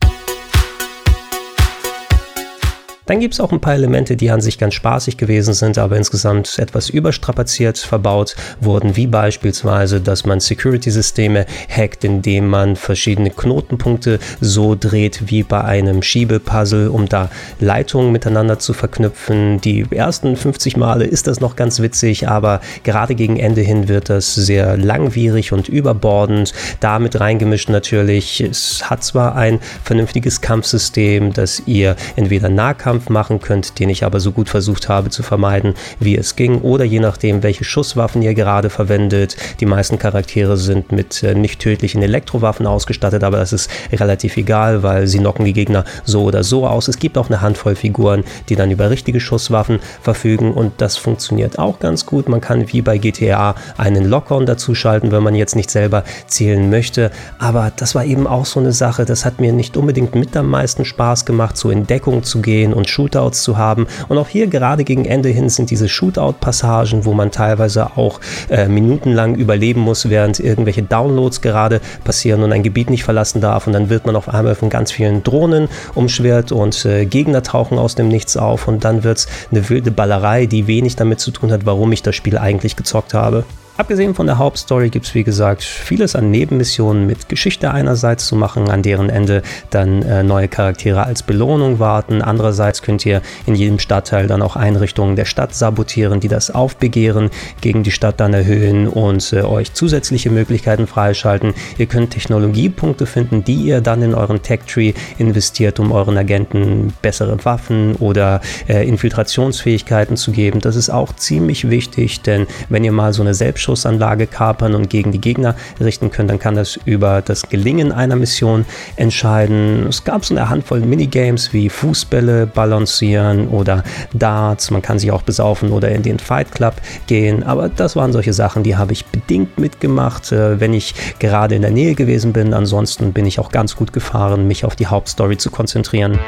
Dann 3.06 3.20
gibt 3.20 3.34
es 3.34 3.40
auch 3.40 3.52
ein 3.52 3.60
paar 3.60 3.74
Elemente, 3.74 4.16
die 4.16 4.30
an 4.30 4.40
sich 4.40 4.56
ganz 4.56 4.72
spaßig 4.72 5.18
gewesen 5.18 5.52
sind, 5.52 5.76
aber 5.76 5.98
insgesamt 5.98 6.58
etwas 6.58 6.88
überstrapaziert 6.88 7.76
verbaut 7.76 8.34
wurden, 8.60 8.96
wie 8.96 9.06
beispielsweise, 9.06 10.00
dass 10.00 10.24
man 10.24 10.40
Security-Systeme 10.40 11.44
hackt, 11.68 12.04
indem 12.04 12.48
man 12.48 12.76
verschiedene 12.76 13.28
Knotenpunkte 13.28 14.18
so 14.40 14.74
dreht 14.74 15.30
wie 15.30 15.42
bei 15.42 15.62
einem 15.62 16.02
Schiebepuzzle, 16.02 16.90
um 16.90 17.06
da 17.06 17.28
Leitungen 17.60 18.10
miteinander 18.10 18.58
zu 18.58 18.72
verknüpfen. 18.72 19.60
Die 19.60 19.84
ersten 19.90 20.34
50 20.34 20.78
Male 20.78 21.04
ist 21.04 21.26
das 21.26 21.40
noch 21.40 21.56
ganz 21.56 21.80
witzig, 21.80 22.26
aber 22.28 22.62
gerade 22.84 23.14
gegen 23.14 23.36
Ende 23.36 23.60
hin 23.60 23.88
wird 23.88 24.08
das 24.08 24.34
sehr 24.34 24.78
langwierig 24.78 25.52
und 25.52 25.68
überbordend. 25.68 26.54
Damit 26.80 27.20
reingemischt 27.20 27.68
natürlich, 27.68 28.40
es 28.40 28.88
hat 28.88 29.04
zwar 29.04 29.36
ein 29.36 29.60
vernünftiges 29.82 30.40
Kampfsystem, 30.40 31.34
dass 31.34 31.62
ihr 31.66 31.96
entweder 32.16 32.48
Nahkampf 32.48 32.93
Kampf 32.94 33.08
machen 33.08 33.40
könnt, 33.40 33.80
den 33.80 33.88
ich 33.88 34.04
aber 34.04 34.20
so 34.20 34.30
gut 34.30 34.48
versucht 34.48 34.88
habe 34.88 35.10
zu 35.10 35.24
vermeiden, 35.24 35.74
wie 35.98 36.16
es 36.16 36.36
ging. 36.36 36.60
Oder 36.60 36.84
je 36.84 37.00
nachdem, 37.00 37.42
welche 37.42 37.64
Schusswaffen 37.64 38.22
ihr 38.22 38.34
gerade 38.34 38.70
verwendet. 38.70 39.36
Die 39.58 39.66
meisten 39.66 39.98
Charaktere 39.98 40.56
sind 40.56 40.92
mit 40.92 41.24
äh, 41.24 41.34
nicht 41.34 41.58
tödlichen 41.58 42.02
Elektrowaffen 42.02 42.68
ausgestattet, 42.68 43.24
aber 43.24 43.38
das 43.38 43.52
ist 43.52 43.68
relativ 43.92 44.36
egal, 44.36 44.84
weil 44.84 45.08
sie 45.08 45.18
knocken 45.18 45.44
die 45.44 45.52
Gegner 45.52 45.84
so 46.04 46.22
oder 46.22 46.44
so 46.44 46.68
aus. 46.68 46.86
Es 46.86 47.00
gibt 47.00 47.18
auch 47.18 47.26
eine 47.28 47.40
Handvoll 47.40 47.74
Figuren, 47.74 48.22
die 48.48 48.54
dann 48.54 48.70
über 48.70 48.90
richtige 48.90 49.18
Schusswaffen 49.18 49.80
verfügen 50.00 50.52
und 50.52 50.74
das 50.76 50.96
funktioniert 50.96 51.58
auch 51.58 51.80
ganz 51.80 52.06
gut. 52.06 52.28
Man 52.28 52.40
kann 52.40 52.72
wie 52.72 52.80
bei 52.80 52.98
GTA 52.98 53.56
einen 53.76 54.04
Lock-on 54.04 54.46
dazuschalten, 54.46 55.10
wenn 55.10 55.24
man 55.24 55.34
jetzt 55.34 55.56
nicht 55.56 55.70
selber 55.70 56.04
zählen 56.28 56.70
möchte. 56.70 57.10
Aber 57.40 57.72
das 57.74 57.96
war 57.96 58.04
eben 58.04 58.28
auch 58.28 58.46
so 58.46 58.60
eine 58.60 58.70
Sache, 58.70 59.04
das 59.04 59.24
hat 59.24 59.40
mir 59.40 59.52
nicht 59.52 59.76
unbedingt 59.76 60.14
mit 60.14 60.36
am 60.36 60.48
meisten 60.48 60.84
Spaß 60.84 61.24
gemacht, 61.24 61.56
so 61.56 61.70
in 61.70 61.88
Deckung 61.88 62.22
zu 62.22 62.40
gehen 62.40 62.72
und 62.72 62.83
und 62.84 62.90
Shootouts 62.90 63.42
zu 63.42 63.56
haben. 63.56 63.86
Und 64.08 64.18
auch 64.18 64.28
hier 64.28 64.46
gerade 64.46 64.84
gegen 64.84 65.06
Ende 65.06 65.30
hin 65.30 65.48
sind 65.48 65.70
diese 65.70 65.88
Shootout-Passagen, 65.88 67.04
wo 67.06 67.14
man 67.14 67.30
teilweise 67.30 67.96
auch 67.96 68.20
äh, 68.50 68.68
minutenlang 68.68 69.34
überleben 69.36 69.80
muss, 69.80 70.10
während 70.10 70.38
irgendwelche 70.38 70.82
Downloads 70.82 71.40
gerade 71.40 71.80
passieren 72.04 72.42
und 72.42 72.52
ein 72.52 72.62
Gebiet 72.62 72.90
nicht 72.90 73.04
verlassen 73.04 73.40
darf. 73.40 73.66
Und 73.66 73.72
dann 73.72 73.88
wird 73.88 74.04
man 74.04 74.16
auf 74.16 74.28
einmal 74.28 74.54
von 74.54 74.68
ganz 74.68 74.92
vielen 74.92 75.22
Drohnen 75.22 75.68
umschwert 75.94 76.52
und 76.52 76.84
äh, 76.84 77.06
Gegner 77.06 77.42
tauchen 77.42 77.78
aus 77.78 77.94
dem 77.94 78.08
Nichts 78.08 78.36
auf. 78.36 78.68
Und 78.68 78.84
dann 78.84 79.02
wird 79.02 79.18
es 79.18 79.28
eine 79.50 79.68
wilde 79.70 79.90
Ballerei, 79.90 80.44
die 80.46 80.66
wenig 80.66 80.96
damit 80.96 81.20
zu 81.20 81.30
tun 81.30 81.52
hat, 81.52 81.64
warum 81.64 81.90
ich 81.92 82.02
das 82.02 82.14
Spiel 82.14 82.36
eigentlich 82.36 82.76
gezockt 82.76 83.14
habe. 83.14 83.44
Abgesehen 83.76 84.14
von 84.14 84.26
der 84.26 84.38
Hauptstory 84.38 84.88
gibt 84.88 85.06
es 85.06 85.16
wie 85.16 85.24
gesagt 85.24 85.64
vieles 85.64 86.14
an 86.14 86.30
Nebenmissionen 86.30 87.08
mit 87.08 87.28
Geschichte 87.28 87.72
einerseits 87.72 88.24
zu 88.28 88.36
machen, 88.36 88.70
an 88.70 88.82
deren 88.82 89.10
Ende 89.10 89.42
dann 89.70 90.02
äh, 90.02 90.22
neue 90.22 90.46
Charaktere 90.46 91.02
als 91.02 91.24
Belohnung 91.24 91.80
warten. 91.80 92.22
Andererseits 92.22 92.82
könnt 92.82 93.04
ihr 93.04 93.20
in 93.46 93.56
jedem 93.56 93.80
Stadtteil 93.80 94.28
dann 94.28 94.42
auch 94.42 94.54
Einrichtungen 94.54 95.16
der 95.16 95.24
Stadt 95.24 95.56
sabotieren, 95.56 96.20
die 96.20 96.28
das 96.28 96.52
Aufbegehren 96.52 97.30
gegen 97.62 97.82
die 97.82 97.90
Stadt 97.90 98.20
dann 98.20 98.32
erhöhen 98.32 98.86
und 98.86 99.32
äh, 99.32 99.42
euch 99.42 99.72
zusätzliche 99.72 100.30
Möglichkeiten 100.30 100.86
freischalten. 100.86 101.52
Ihr 101.76 101.86
könnt 101.86 102.12
Technologiepunkte 102.12 103.06
finden, 103.06 103.42
die 103.42 103.56
ihr 103.56 103.80
dann 103.80 104.02
in 104.02 104.14
euren 104.14 104.40
Tech-Tree 104.40 104.92
investiert, 105.18 105.80
um 105.80 105.90
euren 105.90 106.16
Agenten 106.16 106.94
bessere 107.02 107.44
Waffen 107.44 107.96
oder 107.96 108.40
äh, 108.68 108.86
Infiltrationsfähigkeiten 108.86 110.16
zu 110.16 110.30
geben. 110.30 110.60
Das 110.60 110.76
ist 110.76 110.90
auch 110.90 111.12
ziemlich 111.16 111.70
wichtig, 111.70 112.20
denn 112.20 112.46
wenn 112.68 112.84
ihr 112.84 112.92
mal 112.92 113.12
so 113.12 113.22
eine 113.22 113.34
selbst 113.34 113.63
Schussanlage 113.64 114.26
kapern 114.26 114.74
und 114.74 114.90
gegen 114.90 115.10
die 115.12 115.20
Gegner 115.20 115.54
richten 115.80 116.10
können, 116.10 116.28
dann 116.28 116.38
kann 116.38 116.54
das 116.54 116.78
über 116.84 117.22
das 117.22 117.48
Gelingen 117.48 117.92
einer 117.92 118.16
Mission 118.16 118.64
entscheiden. 118.96 119.86
Es 119.88 120.04
gab 120.04 120.24
so 120.24 120.34
eine 120.34 120.48
Handvoll 120.48 120.80
Minigames 120.80 121.52
wie 121.52 121.68
Fußbälle 121.68 122.46
balancieren 122.46 123.48
oder 123.48 123.82
Darts. 124.12 124.70
Man 124.70 124.82
kann 124.82 124.98
sich 124.98 125.10
auch 125.10 125.22
besaufen 125.22 125.70
oder 125.70 125.90
in 125.90 126.02
den 126.02 126.18
Fight 126.18 126.52
Club 126.52 126.74
gehen. 127.06 127.42
Aber 127.42 127.68
das 127.68 127.96
waren 127.96 128.12
solche 128.12 128.32
Sachen, 128.32 128.62
die 128.62 128.76
habe 128.76 128.92
ich 128.92 129.06
bedingt 129.06 129.58
mitgemacht, 129.58 130.30
äh, 130.32 130.60
wenn 130.60 130.74
ich 130.74 130.94
gerade 131.18 131.54
in 131.54 131.62
der 131.62 131.70
Nähe 131.70 131.94
gewesen 131.94 132.32
bin. 132.32 132.54
Ansonsten 132.54 133.12
bin 133.12 133.26
ich 133.26 133.38
auch 133.38 133.50
ganz 133.50 133.76
gut 133.76 133.92
gefahren, 133.92 134.46
mich 134.46 134.64
auf 134.64 134.76
die 134.76 134.86
Hauptstory 134.86 135.38
zu 135.38 135.50
konzentrieren. 135.50 136.18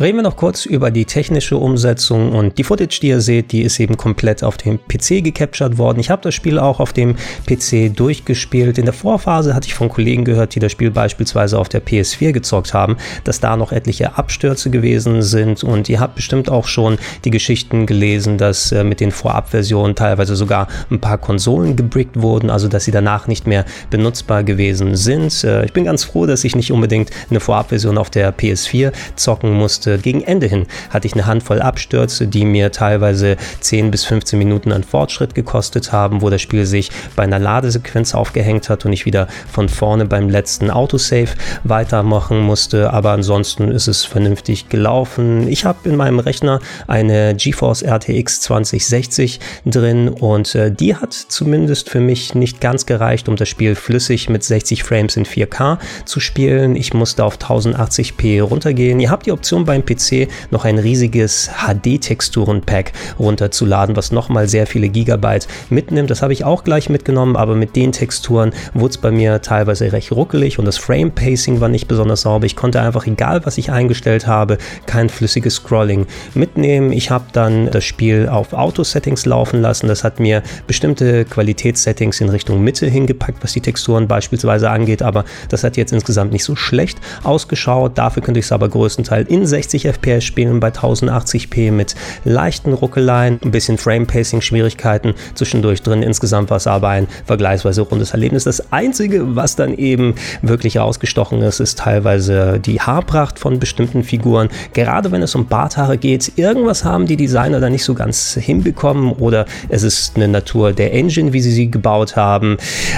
Reden 0.00 0.16
wir 0.16 0.22
noch 0.22 0.36
kurz 0.36 0.64
über 0.64 0.90
die 0.90 1.04
technische 1.04 1.58
Umsetzung 1.58 2.32
und 2.32 2.56
die 2.56 2.64
Footage, 2.64 3.00
die 3.02 3.08
ihr 3.08 3.20
seht, 3.20 3.52
die 3.52 3.60
ist 3.60 3.78
eben 3.78 3.98
komplett 3.98 4.42
auf 4.42 4.56
dem 4.56 4.78
PC 4.78 5.22
gecaptured 5.22 5.76
worden. 5.76 6.00
Ich 6.00 6.08
habe 6.08 6.22
das 6.22 6.34
Spiel 6.34 6.58
auch 6.58 6.80
auf 6.80 6.94
dem 6.94 7.16
PC 7.46 7.94
durchgespielt. 7.94 8.78
In 8.78 8.86
der 8.86 8.94
Vorphase 8.94 9.54
hatte 9.54 9.68
ich 9.68 9.74
von 9.74 9.90
Kollegen 9.90 10.24
gehört, 10.24 10.54
die 10.54 10.58
das 10.58 10.72
Spiel 10.72 10.90
beispielsweise 10.90 11.58
auf 11.58 11.68
der 11.68 11.84
PS4 11.84 12.32
gezockt 12.32 12.72
haben, 12.72 12.96
dass 13.24 13.40
da 13.40 13.58
noch 13.58 13.72
etliche 13.72 14.16
Abstürze 14.16 14.70
gewesen 14.70 15.20
sind 15.20 15.62
und 15.64 15.86
ihr 15.90 16.00
habt 16.00 16.14
bestimmt 16.14 16.48
auch 16.48 16.66
schon 16.66 16.96
die 17.26 17.30
Geschichten 17.30 17.84
gelesen, 17.84 18.38
dass 18.38 18.72
äh, 18.72 18.84
mit 18.84 19.00
den 19.00 19.10
Vorabversionen 19.10 19.96
teilweise 19.96 20.34
sogar 20.34 20.68
ein 20.90 21.02
paar 21.02 21.18
Konsolen 21.18 21.76
gebrickt 21.76 22.22
wurden, 22.22 22.48
also 22.48 22.68
dass 22.68 22.86
sie 22.86 22.90
danach 22.90 23.26
nicht 23.26 23.46
mehr 23.46 23.66
benutzbar 23.90 24.44
gewesen 24.44 24.96
sind. 24.96 25.44
Äh, 25.44 25.66
ich 25.66 25.74
bin 25.74 25.84
ganz 25.84 26.04
froh, 26.04 26.24
dass 26.24 26.42
ich 26.44 26.56
nicht 26.56 26.72
unbedingt 26.72 27.10
eine 27.28 27.40
Vorabversion 27.40 27.98
auf 27.98 28.08
der 28.08 28.34
PS4 28.34 28.92
zocken 29.14 29.52
musste 29.52 29.89
gegen 29.98 30.22
Ende 30.22 30.46
hin 30.46 30.66
hatte 30.90 31.06
ich 31.06 31.14
eine 31.14 31.26
Handvoll 31.26 31.60
Abstürze, 31.60 32.26
die 32.26 32.44
mir 32.44 32.72
teilweise 32.72 33.36
10 33.60 33.90
bis 33.90 34.04
15 34.04 34.38
Minuten 34.38 34.72
an 34.72 34.84
Fortschritt 34.84 35.34
gekostet 35.34 35.92
haben, 35.92 36.22
wo 36.22 36.30
das 36.30 36.42
Spiel 36.42 36.66
sich 36.66 36.90
bei 37.16 37.22
einer 37.22 37.38
Ladesequenz 37.38 38.14
aufgehängt 38.14 38.68
hat 38.68 38.84
und 38.84 38.92
ich 38.92 39.06
wieder 39.06 39.28
von 39.50 39.68
vorne 39.68 40.06
beim 40.06 40.28
letzten 40.28 40.70
Autosave 40.70 41.30
weitermachen 41.64 42.40
musste. 42.40 42.92
Aber 42.92 43.10
ansonsten 43.10 43.70
ist 43.70 43.88
es 43.88 44.04
vernünftig 44.04 44.68
gelaufen. 44.68 45.48
Ich 45.48 45.64
habe 45.64 45.88
in 45.88 45.96
meinem 45.96 46.18
Rechner 46.18 46.60
eine 46.86 47.34
GeForce 47.34 47.82
RTX 47.82 48.40
2060 48.42 49.40
drin 49.66 50.08
und 50.08 50.54
äh, 50.54 50.70
die 50.70 50.96
hat 50.96 51.12
zumindest 51.12 51.90
für 51.90 52.00
mich 52.00 52.34
nicht 52.34 52.60
ganz 52.60 52.86
gereicht, 52.86 53.28
um 53.28 53.36
das 53.36 53.48
Spiel 53.48 53.74
flüssig 53.74 54.28
mit 54.28 54.44
60 54.44 54.82
Frames 54.82 55.16
in 55.16 55.24
4K 55.24 55.78
zu 56.04 56.20
spielen. 56.20 56.76
Ich 56.76 56.94
musste 56.94 57.24
auf 57.24 57.38
1080p 57.38 58.42
runtergehen. 58.42 59.00
Ihr 59.00 59.10
habt 59.10 59.26
die 59.26 59.32
Option 59.32 59.64
beim 59.64 59.79
beim 59.80 59.96
PC 59.96 60.28
noch 60.50 60.64
ein 60.64 60.78
riesiges 60.78 61.50
HD-Texturen-Pack 61.66 62.92
runterzuladen, 63.18 63.96
was 63.96 64.12
nochmal 64.12 64.48
sehr 64.48 64.66
viele 64.66 64.88
Gigabyte 64.88 65.46
mitnimmt. 65.68 66.10
Das 66.10 66.22
habe 66.22 66.32
ich 66.32 66.44
auch 66.44 66.64
gleich 66.64 66.88
mitgenommen, 66.88 67.36
aber 67.36 67.54
mit 67.54 67.76
den 67.76 67.92
Texturen 67.92 68.52
wurde 68.74 68.90
es 68.90 68.98
bei 68.98 69.10
mir 69.10 69.42
teilweise 69.42 69.92
recht 69.92 70.12
ruckelig 70.12 70.58
und 70.58 70.64
das 70.64 70.78
Frame-Pacing 70.78 71.60
war 71.60 71.68
nicht 71.68 71.88
besonders 71.88 72.22
sauber. 72.22 72.46
Ich 72.46 72.56
konnte 72.56 72.80
einfach, 72.80 73.06
egal 73.06 73.44
was 73.44 73.58
ich 73.58 73.70
eingestellt 73.70 74.26
habe, 74.26 74.58
kein 74.86 75.08
flüssiges 75.08 75.56
Scrolling 75.56 76.06
mitnehmen. 76.34 76.92
Ich 76.92 77.10
habe 77.10 77.24
dann 77.32 77.70
das 77.70 77.84
Spiel 77.84 78.28
auf 78.28 78.52
Auto-Settings 78.52 79.26
laufen 79.26 79.60
lassen. 79.60 79.88
Das 79.88 80.04
hat 80.04 80.20
mir 80.20 80.42
bestimmte 80.66 81.24
Qualitätssettings 81.24 82.20
in 82.20 82.28
Richtung 82.28 82.62
Mitte 82.62 82.86
hingepackt, 82.86 83.42
was 83.42 83.52
die 83.52 83.60
Texturen 83.60 84.08
beispielsweise 84.08 84.70
angeht, 84.70 85.02
aber 85.02 85.24
das 85.48 85.64
hat 85.64 85.76
jetzt 85.76 85.92
insgesamt 85.92 86.32
nicht 86.32 86.44
so 86.44 86.56
schlecht 86.56 86.98
ausgeschaut. 87.22 87.96
Dafür 87.96 88.22
könnte 88.22 88.40
ich 88.40 88.46
es 88.46 88.52
aber 88.52 88.68
größtenteils 88.68 89.28
in 89.28 89.46
60 89.46 89.69
60 89.70 89.86
FPS 89.86 90.24
spielen 90.24 90.58
bei 90.58 90.68
1080p 90.68 91.70
mit 91.70 91.94
leichten 92.24 92.72
Ruckeleien, 92.72 93.38
ein 93.44 93.52
bisschen 93.52 93.78
Frame-Pacing-Schwierigkeiten 93.78 95.14
zwischendurch 95.34 95.82
drin. 95.82 96.02
Insgesamt 96.02 96.50
war 96.50 96.56
es 96.56 96.66
aber 96.66 96.88
ein 96.88 97.06
vergleichsweise 97.24 97.82
rundes 97.82 98.10
Erlebnis. 98.10 98.44
Das 98.44 98.72
Einzige, 98.72 99.36
was 99.36 99.54
dann 99.54 99.74
eben 99.74 100.16
wirklich 100.42 100.80
ausgestochen 100.80 101.40
ist, 101.42 101.60
ist 101.60 101.78
teilweise 101.78 102.58
die 102.58 102.80
Haarpracht 102.80 103.38
von 103.38 103.60
bestimmten 103.60 104.02
Figuren. 104.02 104.48
Gerade 104.72 105.12
wenn 105.12 105.22
es 105.22 105.36
um 105.36 105.46
Barthaare 105.46 105.98
geht, 105.98 106.32
irgendwas 106.36 106.84
haben 106.84 107.06
die 107.06 107.16
Designer 107.16 107.60
da 107.60 107.70
nicht 107.70 107.84
so 107.84 107.94
ganz 107.94 108.34
hinbekommen 108.40 109.12
oder 109.12 109.46
es 109.68 109.84
ist 109.84 110.16
eine 110.16 110.26
Natur 110.26 110.72
der 110.72 110.92
Engine, 110.92 111.32
wie 111.32 111.40
sie 111.40 111.52
sie 111.52 111.70
gebaut 111.70 112.16
haben. 112.16 112.56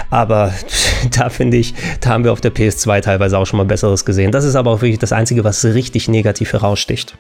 Aber 0.09 0.55
da 1.19 1.29
finde 1.29 1.59
ich, 1.59 1.75
da 2.01 2.11
haben 2.11 2.25
wir 2.25 2.33
auf 2.33 2.41
der 2.41 2.55
PS2 2.55 3.03
teilweise 3.03 3.37
auch 3.37 3.47
schon 3.47 3.59
mal 3.59 3.67
Besseres 3.67 4.07
gesehen. 4.07 4.33
Das 4.33 4.45
ist 4.45 4.57
aber 4.57 4.71
auch 4.71 4.81
wirklich 4.81 4.99
das 4.99 5.13
Einzige, 5.13 5.45
was 5.45 5.65
richtig 5.65 6.09
negativ 6.09 6.49
heraussticht. 6.63 7.17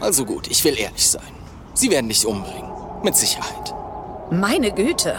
Also 0.00 0.24
gut, 0.24 0.48
ich 0.48 0.64
will 0.64 0.78
ehrlich 0.78 1.08
sein. 1.08 1.22
Sie 1.74 1.90
werden 1.90 2.08
dich 2.08 2.26
umbringen. 2.26 2.70
Mit 3.02 3.16
Sicherheit. 3.16 3.74
Meine 4.30 4.72
Güte. 4.72 5.16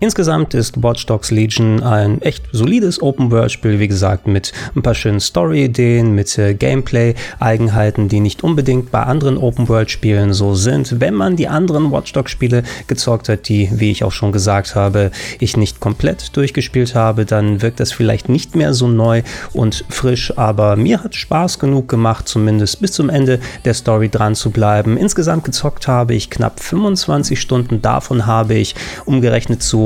Insgesamt 0.00 0.54
ist 0.54 0.82
Watch 0.82 1.06
Dogs 1.06 1.30
Legion 1.30 1.80
ein 1.82 2.20
echt 2.20 2.44
solides 2.50 3.00
Open-World-Spiel, 3.00 3.78
wie 3.78 3.86
gesagt, 3.86 4.26
mit 4.26 4.52
ein 4.74 4.82
paar 4.82 4.94
schönen 4.94 5.20
Story-Ideen, 5.20 6.12
mit 6.12 6.36
äh, 6.36 6.52
Gameplay-Eigenheiten, 6.52 8.08
die 8.08 8.18
nicht 8.18 8.42
unbedingt 8.42 8.90
bei 8.90 9.04
anderen 9.04 9.38
Open-World-Spielen 9.38 10.32
so 10.32 10.56
sind. 10.56 11.00
Wenn 11.00 11.14
man 11.14 11.36
die 11.36 11.46
anderen 11.46 11.92
Watch 11.92 12.12
Dogs-Spiele 12.12 12.64
gezockt 12.88 13.28
hat, 13.28 13.48
die, 13.48 13.70
wie 13.72 13.92
ich 13.92 14.02
auch 14.02 14.10
schon 14.10 14.32
gesagt 14.32 14.74
habe, 14.74 15.12
ich 15.38 15.56
nicht 15.56 15.78
komplett 15.78 16.36
durchgespielt 16.36 16.96
habe, 16.96 17.24
dann 17.24 17.62
wirkt 17.62 17.78
das 17.78 17.92
vielleicht 17.92 18.28
nicht 18.28 18.56
mehr 18.56 18.74
so 18.74 18.88
neu 18.88 19.22
und 19.52 19.84
frisch, 19.88 20.36
aber 20.36 20.74
mir 20.74 21.04
hat 21.04 21.14
Spaß 21.14 21.60
genug 21.60 21.88
gemacht, 21.88 22.28
zumindest 22.28 22.80
bis 22.80 22.92
zum 22.92 23.10
Ende 23.10 23.38
der 23.64 23.74
Story 23.74 24.08
dran 24.08 24.34
zu 24.34 24.50
bleiben. 24.50 24.96
Insgesamt 24.96 25.44
gezockt 25.44 25.86
habe 25.86 26.14
ich 26.14 26.30
knapp 26.30 26.58
25 26.58 27.40
Stunden, 27.40 27.80
davon 27.80 28.26
habe 28.26 28.54
ich 28.54 28.74
umgerechnet 29.06 29.62
zu 29.62 29.83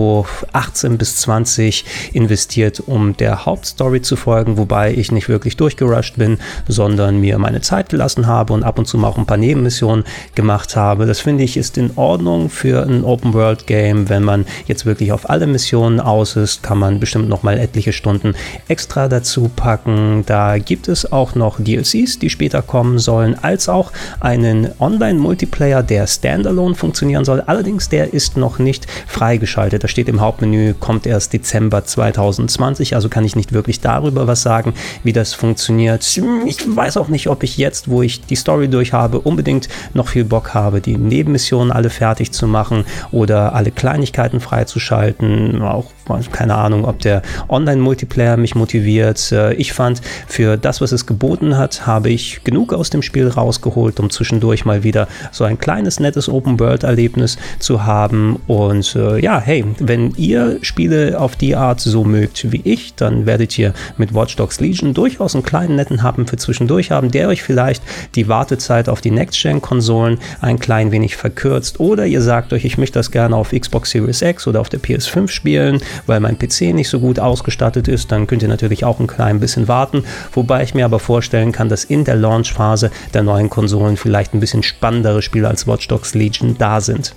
18 0.52 0.98
bis 0.98 1.16
20 1.18 1.84
investiert, 2.12 2.80
um 2.80 3.16
der 3.16 3.44
Hauptstory 3.46 4.02
zu 4.02 4.16
folgen, 4.16 4.56
wobei 4.56 4.92
ich 4.92 5.12
nicht 5.12 5.28
wirklich 5.28 5.56
durchgerusht 5.56 6.16
bin, 6.16 6.38
sondern 6.66 7.20
mir 7.20 7.38
meine 7.38 7.60
Zeit 7.60 7.88
gelassen 7.88 8.26
habe 8.26 8.52
und 8.52 8.62
ab 8.62 8.78
und 8.78 8.86
zu 8.86 8.96
mal 8.98 9.08
auch 9.08 9.18
ein 9.18 9.26
paar 9.26 9.36
Nebenmissionen 9.36 10.04
gemacht 10.34 10.76
habe. 10.76 11.06
Das 11.06 11.20
finde 11.20 11.44
ich 11.44 11.56
ist 11.56 11.78
in 11.78 11.90
Ordnung 11.96 12.50
für 12.50 12.82
ein 12.82 13.04
Open 13.04 13.34
World 13.34 13.66
Game. 13.66 14.08
Wenn 14.08 14.22
man 14.22 14.46
jetzt 14.66 14.86
wirklich 14.86 15.12
auf 15.12 15.28
alle 15.28 15.46
Missionen 15.46 16.00
aus 16.00 16.36
ist, 16.36 16.62
kann 16.62 16.78
man 16.78 17.00
bestimmt 17.00 17.28
noch 17.28 17.42
mal 17.42 17.58
etliche 17.58 17.92
Stunden 17.92 18.34
extra 18.68 19.08
dazu 19.08 19.50
packen. 19.54 20.24
Da 20.26 20.58
gibt 20.58 20.88
es 20.88 21.10
auch 21.10 21.34
noch 21.34 21.58
DLCs, 21.58 22.18
die 22.18 22.30
später 22.30 22.62
kommen 22.62 22.98
sollen, 22.98 23.36
als 23.42 23.68
auch 23.68 23.92
einen 24.20 24.68
Online-Multiplayer, 24.78 25.82
der 25.82 26.06
standalone 26.06 26.74
funktionieren 26.74 27.24
soll. 27.24 27.42
Allerdings 27.42 27.88
der 27.88 28.12
ist 28.12 28.36
noch 28.36 28.58
nicht 28.58 28.86
freigeschaltet. 29.06 29.84
Da 29.88 29.92
steht 29.92 30.10
im 30.10 30.20
Hauptmenü, 30.20 30.74
kommt 30.78 31.06
erst 31.06 31.32
Dezember 31.32 31.82
2020, 31.82 32.94
also 32.94 33.08
kann 33.08 33.24
ich 33.24 33.36
nicht 33.36 33.54
wirklich 33.54 33.80
darüber 33.80 34.26
was 34.26 34.42
sagen, 34.42 34.74
wie 35.02 35.14
das 35.14 35.32
funktioniert. 35.32 36.06
Ich 36.44 36.76
weiß 36.76 36.98
auch 36.98 37.08
nicht, 37.08 37.28
ob 37.28 37.42
ich 37.42 37.56
jetzt, 37.56 37.88
wo 37.88 38.02
ich 38.02 38.20
die 38.20 38.36
Story 38.36 38.68
durch 38.68 38.92
habe, 38.92 39.20
unbedingt 39.20 39.70
noch 39.94 40.08
viel 40.08 40.24
Bock 40.24 40.52
habe, 40.52 40.82
die 40.82 40.98
Nebenmissionen 40.98 41.72
alle 41.72 41.88
fertig 41.88 42.32
zu 42.32 42.46
machen 42.46 42.84
oder 43.12 43.54
alle 43.54 43.70
Kleinigkeiten 43.70 44.40
freizuschalten. 44.40 45.62
Auch 45.62 45.86
keine 46.32 46.54
Ahnung, 46.54 46.84
ob 46.84 46.98
der 47.00 47.22
Online-Multiplayer 47.48 48.36
mich 48.36 48.54
motiviert. 48.54 49.32
Äh, 49.32 49.54
ich 49.54 49.72
fand, 49.72 50.00
für 50.26 50.56
das, 50.56 50.80
was 50.80 50.92
es 50.92 51.06
geboten 51.06 51.56
hat, 51.56 51.86
habe 51.86 52.10
ich 52.10 52.42
genug 52.44 52.72
aus 52.72 52.90
dem 52.90 53.02
Spiel 53.02 53.28
rausgeholt, 53.28 54.00
um 54.00 54.10
zwischendurch 54.10 54.64
mal 54.64 54.82
wieder 54.82 55.08
so 55.32 55.44
ein 55.44 55.58
kleines, 55.58 56.00
nettes 56.00 56.28
Open-World-Erlebnis 56.28 57.38
zu 57.58 57.84
haben. 57.84 58.40
Und 58.46 58.94
äh, 58.96 59.20
ja, 59.20 59.40
hey, 59.40 59.64
wenn 59.78 60.12
ihr 60.16 60.58
Spiele 60.62 61.20
auf 61.20 61.36
die 61.36 61.56
Art 61.56 61.80
so 61.80 62.04
mögt 62.04 62.52
wie 62.52 62.62
ich, 62.64 62.94
dann 62.94 63.26
werdet 63.26 63.58
ihr 63.58 63.72
mit 63.96 64.14
Watch 64.14 64.36
Dogs 64.36 64.60
Legion 64.60 64.94
durchaus 64.94 65.34
einen 65.34 65.44
kleinen 65.44 65.76
netten 65.76 66.02
Happen 66.02 66.26
für 66.26 66.36
zwischendurch 66.36 66.90
haben, 66.90 67.10
der 67.10 67.28
euch 67.28 67.42
vielleicht 67.42 67.82
die 68.14 68.28
Wartezeit 68.28 68.88
auf 68.88 69.00
die 69.00 69.10
Next-Gen-Konsolen 69.10 70.18
ein 70.40 70.58
klein 70.58 70.90
wenig 70.92 71.16
verkürzt. 71.16 71.80
Oder 71.80 72.06
ihr 72.06 72.22
sagt 72.22 72.52
euch, 72.52 72.64
ich 72.64 72.78
möchte 72.78 72.98
das 72.98 73.10
gerne 73.10 73.36
auf 73.36 73.50
Xbox 73.50 73.90
Series 73.90 74.22
X 74.22 74.46
oder 74.46 74.60
auf 74.60 74.68
der 74.68 74.80
PS5 74.80 75.28
spielen 75.28 75.80
weil 76.06 76.20
mein 76.20 76.38
PC 76.38 76.74
nicht 76.74 76.88
so 76.88 77.00
gut 77.00 77.18
ausgestattet 77.18 77.88
ist, 77.88 78.12
dann 78.12 78.26
könnt 78.26 78.42
ihr 78.42 78.48
natürlich 78.48 78.84
auch 78.84 79.00
ein 79.00 79.06
klein 79.06 79.40
bisschen 79.40 79.68
warten. 79.68 80.04
Wobei 80.32 80.62
ich 80.62 80.74
mir 80.74 80.84
aber 80.84 80.98
vorstellen 80.98 81.52
kann, 81.52 81.68
dass 81.68 81.84
in 81.84 82.04
der 82.04 82.16
Launchphase 82.16 82.90
der 83.14 83.22
neuen 83.22 83.50
Konsolen 83.50 83.96
vielleicht 83.96 84.34
ein 84.34 84.40
bisschen 84.40 84.62
spannendere 84.62 85.22
Spiele 85.22 85.48
als 85.48 85.66
Watch 85.66 85.88
Dogs 85.88 86.14
Legion 86.14 86.56
da 86.58 86.80
sind. 86.80 87.14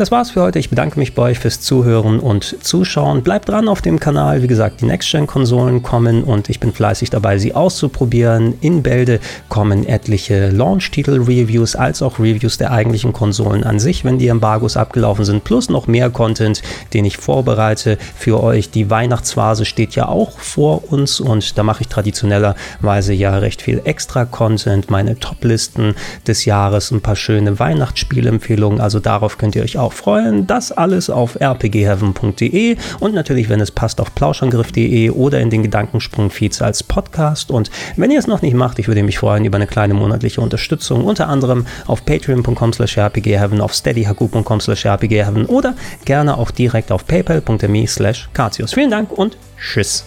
Das 0.00 0.10
war's 0.10 0.30
für 0.30 0.40
heute. 0.40 0.58
Ich 0.58 0.70
bedanke 0.70 0.98
mich 0.98 1.14
bei 1.14 1.24
euch 1.24 1.38
fürs 1.38 1.60
Zuhören 1.60 2.20
und 2.20 2.64
Zuschauen. 2.64 3.22
Bleibt 3.22 3.50
dran 3.50 3.68
auf 3.68 3.82
dem 3.82 4.00
Kanal. 4.00 4.42
Wie 4.42 4.46
gesagt, 4.46 4.80
die 4.80 4.86
Next-Gen-Konsolen 4.86 5.82
kommen 5.82 6.24
und 6.24 6.48
ich 6.48 6.58
bin 6.58 6.72
fleißig 6.72 7.10
dabei, 7.10 7.36
sie 7.36 7.54
auszuprobieren. 7.54 8.54
In 8.62 8.82
Bälde 8.82 9.20
kommen 9.50 9.86
etliche 9.86 10.48
Launch-Titel-Reviews 10.48 11.76
als 11.76 12.00
auch 12.00 12.18
Reviews 12.18 12.56
der 12.56 12.70
eigentlichen 12.70 13.12
Konsolen 13.12 13.62
an 13.62 13.78
sich, 13.78 14.02
wenn 14.02 14.18
die 14.18 14.28
Embargos 14.28 14.78
abgelaufen 14.78 15.26
sind, 15.26 15.44
plus 15.44 15.68
noch 15.68 15.86
mehr 15.86 16.08
Content, 16.08 16.62
den 16.94 17.04
ich 17.04 17.18
vorbereite 17.18 17.98
für 18.16 18.42
euch. 18.42 18.70
Die 18.70 18.88
Weihnachtsphase 18.88 19.66
steht 19.66 19.96
ja 19.96 20.08
auch 20.08 20.38
vor 20.38 20.90
uns 20.90 21.20
und 21.20 21.58
da 21.58 21.62
mache 21.62 21.82
ich 21.82 21.88
traditionellerweise 21.88 23.12
ja 23.12 23.36
recht 23.36 23.60
viel 23.60 23.82
Extra-Content, 23.84 24.90
meine 24.90 25.18
Top-Listen 25.18 25.94
des 26.26 26.46
Jahres, 26.46 26.90
ein 26.90 27.02
paar 27.02 27.16
schöne 27.16 27.58
Weihnachtsspielempfehlungen. 27.58 28.80
Also 28.80 28.98
darauf 28.98 29.36
könnt 29.36 29.54
ihr 29.56 29.62
euch 29.62 29.76
auch 29.90 29.92
freuen. 29.92 30.46
Das 30.46 30.72
alles 30.72 31.10
auf 31.10 31.36
rpgheaven.de 31.40 32.76
und 33.00 33.14
natürlich, 33.14 33.48
wenn 33.48 33.60
es 33.60 33.70
passt, 33.70 34.00
auf 34.00 34.14
plauschangriff.de 34.14 35.10
oder 35.10 35.40
in 35.40 35.50
den 35.50 35.62
Gedankensprung-Feeds 35.62 36.62
als 36.62 36.82
Podcast. 36.82 37.50
Und 37.50 37.70
wenn 37.96 38.10
ihr 38.10 38.18
es 38.18 38.26
noch 38.26 38.42
nicht 38.42 38.54
macht, 38.54 38.78
ich 38.78 38.88
würde 38.88 39.02
mich 39.02 39.18
freuen 39.18 39.44
über 39.44 39.56
eine 39.56 39.66
kleine 39.66 39.94
monatliche 39.94 40.40
Unterstützung, 40.40 41.04
unter 41.04 41.28
anderem 41.28 41.66
auf 41.86 42.04
patreon.com 42.04 42.72
slash 42.72 42.98
rpgheaven, 42.98 43.60
auf 43.60 43.74
steadyhaku.com 43.74 44.60
slash 44.60 44.86
rpgheaven 44.86 45.46
oder 45.46 45.74
gerne 46.04 46.38
auch 46.38 46.50
direkt 46.50 46.92
auf 46.92 47.06
paypal.me 47.06 47.86
slash 47.86 48.28
Vielen 48.72 48.90
Dank 48.90 49.10
und 49.10 49.36
tschüss. 49.58 50.04